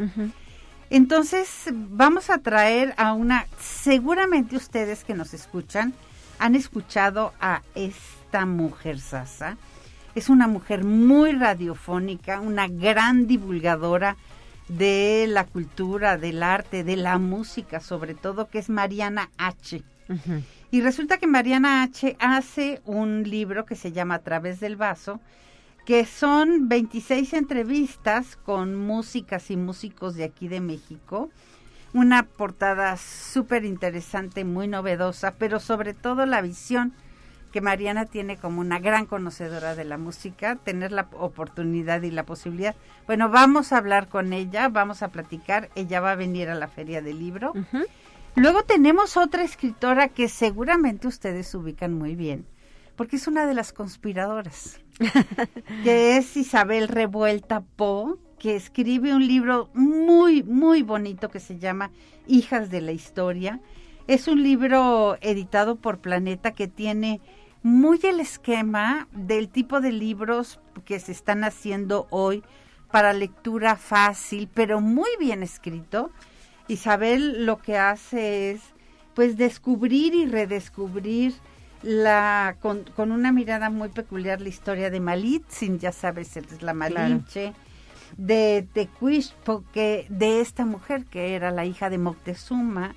[0.92, 5.94] Entonces, vamos a traer a una, seguramente ustedes que nos escuchan,
[6.38, 9.58] han escuchado a esta mujer Sasa.
[10.14, 14.16] Es una mujer muy radiofónica, una gran divulgadora
[14.70, 19.84] de la cultura, del arte, de la música, sobre todo, que es Mariana H.
[20.72, 22.16] Y resulta que Mariana H.
[22.20, 25.20] hace un libro que se llama A través del vaso,
[25.86, 31.30] que son 26 entrevistas con músicas y músicos de aquí de México.
[31.94, 36.94] Una portada súper interesante, muy novedosa, pero sobre todo la visión
[37.52, 42.26] que Mariana tiene como una gran conocedora de la música, tener la oportunidad y la
[42.26, 42.76] posibilidad.
[43.08, 46.68] Bueno, vamos a hablar con ella, vamos a platicar, ella va a venir a la
[46.68, 47.54] feria del libro.
[48.36, 52.46] Luego tenemos otra escritora que seguramente ustedes ubican muy bien,
[52.96, 54.80] porque es una de las conspiradoras,
[55.84, 61.92] que es Isabel Revuelta Po, que escribe un libro muy, muy bonito que se llama
[62.28, 63.60] Hijas de la Historia.
[64.08, 67.22] Es un libro editado por Planeta que tiene
[67.64, 72.44] muy el esquema del tipo de libros que se están haciendo hoy
[72.92, 76.12] para lectura fácil, pero muy bien escrito.
[76.68, 78.62] Isabel lo que hace es
[79.14, 81.34] pues descubrir y redescubrir
[81.82, 87.54] la con, una mirada muy peculiar la historia de Malitzin, ya sabes, es la Malinche,
[88.18, 92.96] de Tecuish, porque de esta mujer que era la hija de Moctezuma,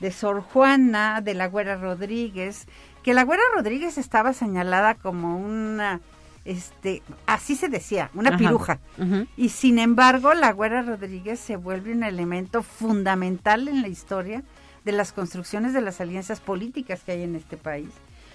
[0.00, 2.66] de Sor Juana, de la Güera Rodríguez,
[3.02, 6.00] que la Güera Rodríguez estaba señalada como una,
[6.44, 8.78] este, así se decía, una piruja.
[9.36, 14.42] Y sin embargo, la Güera Rodríguez se vuelve un elemento fundamental en la historia
[14.84, 17.90] de las construcciones de las alianzas políticas que hay en este país.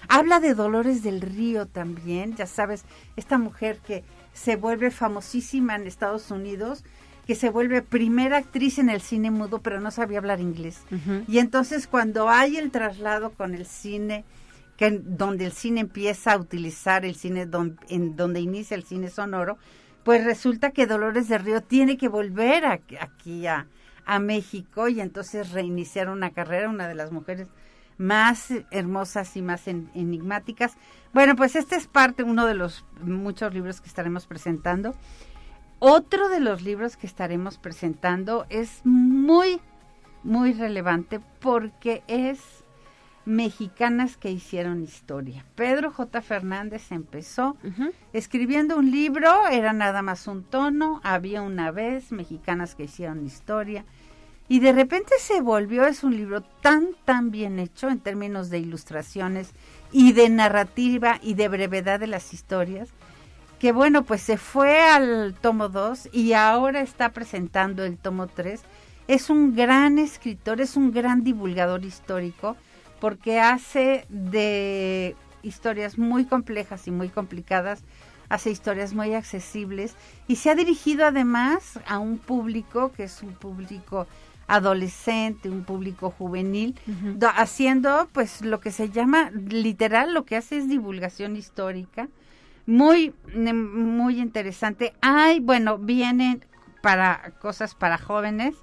[0.08, 2.84] Habla de Dolores del Río también, ya sabes,
[3.16, 6.84] esta mujer que se vuelve famosísima en Estados Unidos,
[7.26, 10.82] que se vuelve primera actriz en el cine mudo, pero no sabía hablar inglés.
[11.26, 14.24] Y entonces cuando hay el traslado con el cine
[14.78, 17.48] donde el cine empieza a utilizar el cine
[17.88, 19.58] en donde inicia el cine sonoro,
[20.04, 23.66] pues resulta que Dolores de Río tiene que volver aquí a,
[24.20, 27.48] México y entonces reiniciar una carrera, una de las mujeres
[27.98, 30.76] más hermosas y más enigmáticas.
[31.12, 34.94] Bueno, pues este es parte, uno de los muchos libros que estaremos presentando.
[35.80, 39.60] Otro de los libros que estaremos presentando es muy,
[40.22, 42.55] muy relevante porque es
[43.26, 45.44] mexicanas que hicieron historia.
[45.56, 46.22] Pedro J.
[46.22, 47.56] Fernández empezó
[48.12, 53.84] escribiendo un libro, era nada más un tono, había una vez mexicanas que hicieron historia,
[54.48, 58.60] y de repente se volvió, es un libro tan, tan bien hecho en términos de
[58.60, 59.50] ilustraciones
[59.90, 62.88] y de narrativa y de brevedad de las historias,
[63.58, 68.60] que bueno, pues se fue al tomo 2 y ahora está presentando el tomo 3.
[69.08, 72.56] Es un gran escritor, es un gran divulgador histórico
[73.00, 77.82] porque hace de historias muy complejas y muy complicadas,
[78.28, 79.94] hace historias muy accesibles
[80.26, 84.06] y se ha dirigido además a un público que es un público
[84.48, 86.78] adolescente, un público juvenil,
[87.34, 92.08] haciendo pues lo que se llama literal, lo que hace es divulgación histórica,
[92.66, 94.92] muy muy interesante.
[95.00, 96.44] Hay, bueno, vienen
[96.80, 98.54] para cosas para jóvenes,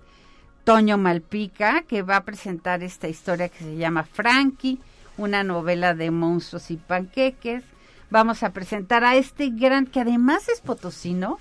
[0.63, 4.79] Toño Malpica, que va a presentar esta historia que se llama Frankie,
[5.17, 7.63] una novela de monstruos y panqueques.
[8.09, 11.37] Vamos a presentar a este gran, que además es potosino,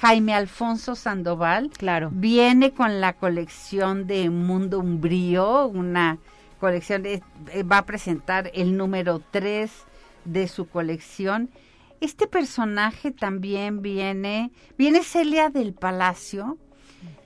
[0.00, 1.70] Jaime Alfonso Sandoval.
[1.76, 2.10] Claro.
[2.12, 6.18] Viene con la colección de Mundo Umbrío, una
[6.60, 9.72] colección, de, eh, va a presentar el número 3
[10.24, 11.50] de su colección.
[12.00, 16.58] Este personaje también viene, viene Celia del Palacio,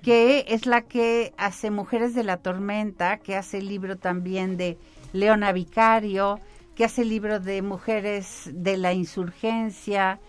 [0.02, 4.78] que es la que hace Mujeres de la Tormenta, que hace el libro también de
[5.12, 6.40] Leona Vicario,
[6.74, 10.20] que hace el libro de Mujeres de la Insurgencia.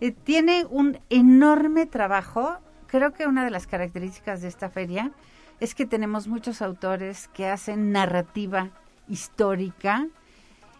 [0.00, 2.58] Eh, tiene un enorme trabajo.
[2.88, 5.12] Creo que una de las características de esta feria
[5.60, 8.70] es que tenemos muchos autores que hacen narrativa
[9.08, 10.08] histórica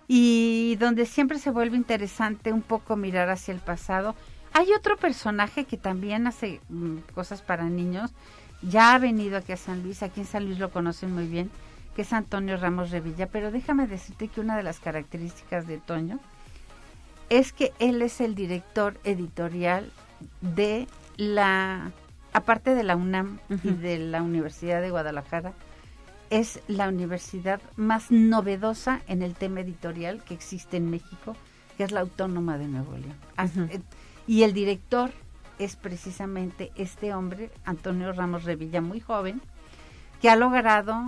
[0.08, 4.16] y donde siempre se vuelve interesante un poco mirar hacia el pasado.
[4.54, 8.12] Hay otro personaje que también hace mm, cosas para niños,
[8.62, 11.50] ya ha venido aquí a San Luis, aquí en San Luis lo conocen muy bien,
[11.96, 16.20] que es Antonio Ramos Revilla, pero déjame decirte que una de las características de Toño
[17.28, 19.90] es que él es el director editorial
[20.40, 20.86] de
[21.16, 21.90] la,
[22.32, 25.52] aparte de la UNAM y de la Universidad de Guadalajara,
[26.30, 31.36] es la universidad más novedosa en el tema editorial que existe en México,
[31.76, 33.16] que es la Autónoma de Nuevo León.
[34.32, 35.10] Y el director
[35.58, 39.42] es precisamente este hombre, Antonio Ramos Revilla, muy joven,
[40.22, 41.04] que ha logrado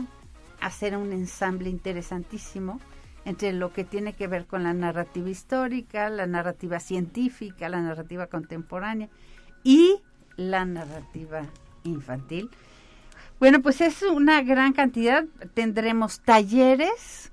[0.60, 2.80] hacer un ensamble interesantísimo
[3.24, 8.26] entre lo que tiene que ver con la narrativa histórica, la narrativa científica, la narrativa
[8.26, 9.08] contemporánea
[9.62, 10.02] y
[10.36, 11.46] la narrativa
[11.82, 12.50] infantil
[13.40, 15.24] bueno, pues es una gran cantidad.
[15.54, 17.32] Tendremos talleres.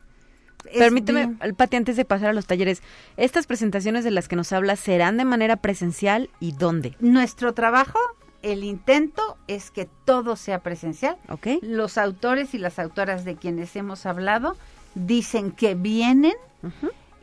[0.77, 2.81] Permíteme, Pati, antes de pasar a los talleres,
[3.17, 6.95] ¿estas presentaciones de las que nos habla serán de manera presencial y dónde?
[6.99, 7.99] Nuestro trabajo,
[8.41, 11.17] el intento es que todo sea presencial.
[11.29, 11.47] Ok.
[11.61, 14.55] Los autores y las autoras de quienes hemos hablado
[14.95, 16.33] dicen que vienen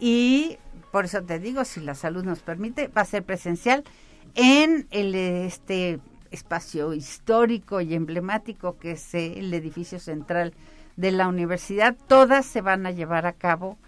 [0.01, 0.59] y
[0.91, 3.85] por eso te digo, si la salud nos permite, va a ser presencial
[4.35, 10.53] en el este espacio histórico y emblemático que es el edificio central
[10.99, 11.97] de la universidad.
[12.09, 13.79] Todas se van a llevar a cabo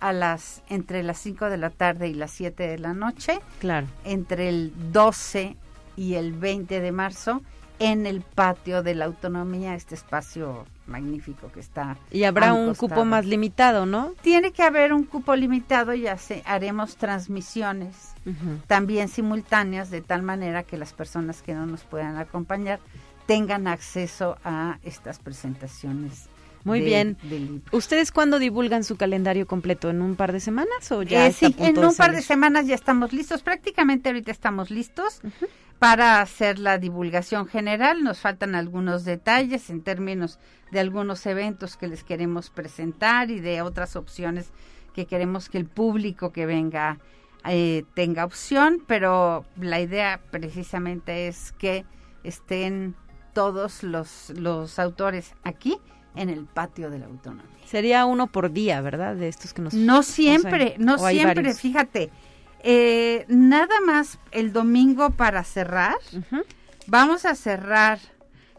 [0.00, 3.40] a las entre las 5 de la tarde y las 7 de la noche.
[3.58, 3.88] Claro.
[4.04, 5.56] Entre el 12
[5.96, 7.42] y el 20 de marzo
[7.80, 11.96] en el patio de la autonomía, este espacio magnífico que está.
[12.10, 14.12] Y habrá un cupo más limitado, ¿no?
[14.20, 18.14] Tiene que haber un cupo limitado y hace, haremos transmisiones
[18.66, 22.78] también simultáneas de tal manera que las personas que no nos puedan acompañar
[23.26, 26.28] tengan acceso a estas presentaciones.
[26.68, 27.16] Muy bien.
[27.72, 29.90] ¿Ustedes cuándo divulgan su calendario completo?
[29.90, 31.26] ¿En un par de semanas o ya?
[31.26, 33.42] Eh, sí, en un par de semanas ya estamos listos.
[33.42, 35.20] Prácticamente ahorita estamos listos
[35.78, 38.04] para hacer la divulgación general.
[38.04, 40.38] Nos faltan algunos detalles en términos
[40.70, 44.50] de algunos eventos que les queremos presentar y de otras opciones
[44.94, 46.98] que queremos que el público que venga
[47.46, 51.84] eh, tenga opción, pero la idea precisamente es que
[52.24, 52.96] estén
[53.32, 55.78] todos los, los autores aquí
[56.18, 57.46] en el patio de la autonomía.
[57.64, 59.16] Sería uno por día, ¿verdad?
[59.16, 59.74] De estos que nos...
[59.74, 62.10] No siempre, no siempre, fíjate.
[62.62, 65.96] Eh, nada más el domingo para cerrar.
[66.86, 67.98] Vamos a cerrar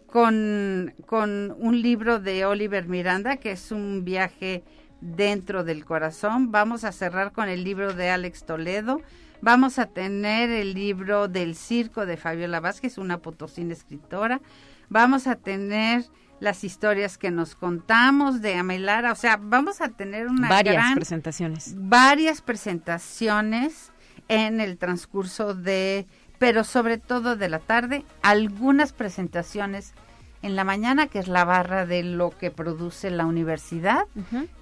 [0.05, 4.63] con, con un libro de Oliver Miranda, que es un viaje
[5.01, 6.51] dentro del corazón.
[6.51, 9.01] Vamos a cerrar con el libro de Alex Toledo.
[9.41, 14.41] Vamos a tener el libro del circo de Fabiola Vázquez, una potosina escritora.
[14.89, 16.05] Vamos a tener
[16.39, 21.73] las historias que nos contamos de Amelara, o sea, vamos a tener una varias presentaciones.
[21.77, 23.91] Varias presentaciones
[24.27, 29.93] en el transcurso de, pero sobre todo de la tarde, algunas presentaciones
[30.41, 34.05] en la mañana, que es la barra de lo que produce la universidad,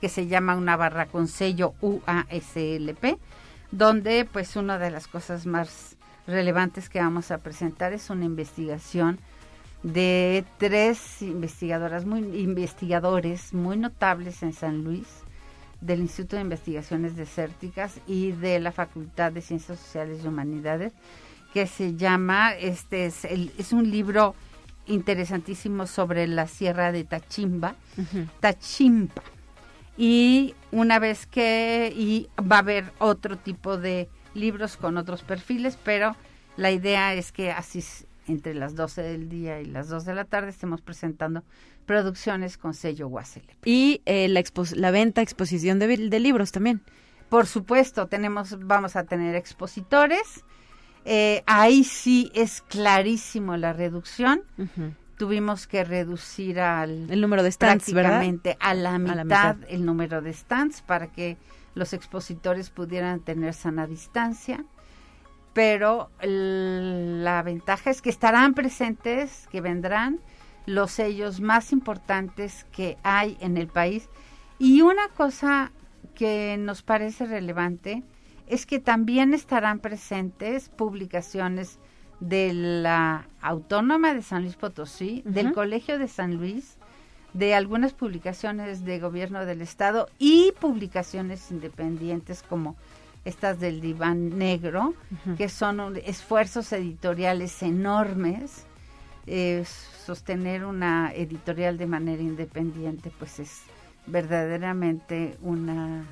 [0.01, 3.19] que se llama una barra con sello UASLP,
[3.71, 9.19] donde pues una de las cosas más relevantes que vamos a presentar es una investigación
[9.93, 15.07] de tres investigadoras muy investigadores muy notables en San Luis
[15.79, 20.93] del Instituto de Investigaciones Desérticas y de la Facultad de Ciencias Sociales y Humanidades
[21.53, 24.35] que se llama este es el, es un libro
[24.87, 27.75] interesantísimo sobre la Sierra de Tachimba,
[28.39, 29.21] Tachimpa.
[29.97, 35.77] Y una vez que y va a haber otro tipo de libros con otros perfiles,
[35.83, 36.15] pero
[36.55, 37.83] la idea es que así
[38.27, 41.43] entre las 12 del día y las 2 de la tarde estemos presentando
[41.85, 43.57] producciones con sello Guasele.
[43.65, 44.43] Y eh, la,
[44.75, 46.81] la venta, exposición de, de libros también.
[47.29, 50.43] Por supuesto, tenemos, vamos a tener expositores,
[51.09, 54.41] eh, ahí sí es clarísimo la reducción.
[55.17, 60.33] Tuvimos que reducir al el número de stands, prácticamente a la, mitad, el número de
[60.33, 61.37] stands para que
[61.75, 64.65] los expositores pudieran tener sana distancia.
[65.57, 70.19] Pero la ventaja es que estarán presentes, que vendrán
[70.67, 74.07] los sellos más importantes que hay en el país.
[74.59, 75.71] Y una cosa
[76.13, 78.03] que nos parece relevante
[78.45, 81.79] es que también estarán presentes publicaciones
[82.19, 86.77] de la Autónoma de San Luis Potosí, del Colegio de San Luis,
[87.33, 92.75] de algunas publicaciones de gobierno del estado y publicaciones independientes como
[93.27, 94.93] estas del diván negro,
[95.37, 98.65] que son esfuerzos editoriales enormes.
[100.05, 103.63] sostener una editorial de manera independiente, pues es
[104.05, 106.05] verdaderamente una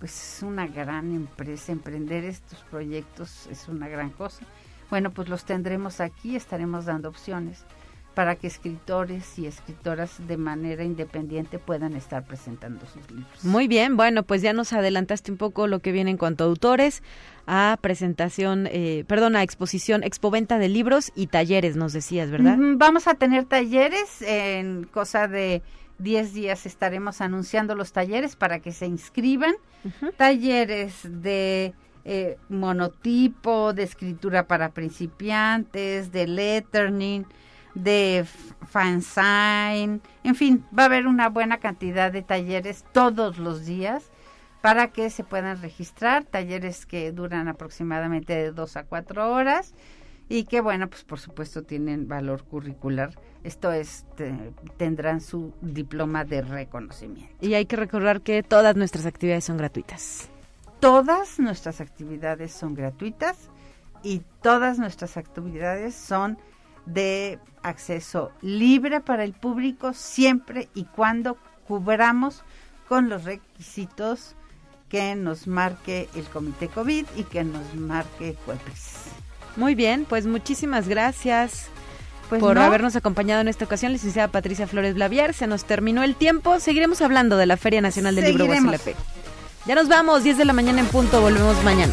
[0.00, 4.46] pues una gran empresa, emprender estos proyectos es una gran cosa.
[4.88, 7.66] Bueno, pues los tendremos aquí, estaremos dando opciones
[8.14, 13.44] para que escritores y escritoras de manera independiente puedan estar presentando sus libros.
[13.44, 16.46] Muy bien, bueno, pues ya nos adelantaste un poco lo que viene en cuanto a
[16.48, 17.02] autores,
[17.46, 22.56] a presentación, eh, perdón, a exposición, expoventa de libros y talleres, nos decías, ¿verdad?
[22.58, 25.62] Vamos a tener talleres en cosa de
[26.00, 29.54] 10 días estaremos anunciando los talleres para que se inscriban.
[30.16, 37.26] Talleres de eh, monotipo, de escritura para principiantes, de lettering,
[37.74, 38.24] de
[38.68, 44.10] fansign, en fin, va a haber una buena cantidad de talleres todos los días
[44.60, 49.74] para que se puedan registrar, talleres que duran aproximadamente de dos a cuatro horas
[50.28, 53.18] y que bueno, pues por supuesto tienen valor curricular.
[53.42, 54.06] Esto es,
[54.76, 57.34] tendrán su diploma de reconocimiento.
[57.40, 60.28] Y hay que recordar que todas nuestras actividades son gratuitas.
[60.78, 63.50] Todas nuestras actividades son gratuitas
[64.02, 66.38] y todas nuestras actividades son
[66.86, 72.42] de acceso libre para el público siempre y cuando cubramos
[72.88, 74.34] con los requisitos
[74.88, 78.94] que nos marque el Comité COVID y que nos marque CUEPES.
[79.56, 81.68] Muy bien, pues muchísimas gracias
[82.28, 85.34] pues por habernos acompañado en esta ocasión, licenciada Patricia Flores Blavier.
[85.34, 86.60] Se nos terminó el tiempo.
[86.60, 88.94] Seguiremos hablando de la Feria Nacional del Libro USLP.
[89.66, 91.20] Ya nos vamos, 10 de la mañana en punto.
[91.20, 91.92] Volvemos mañana.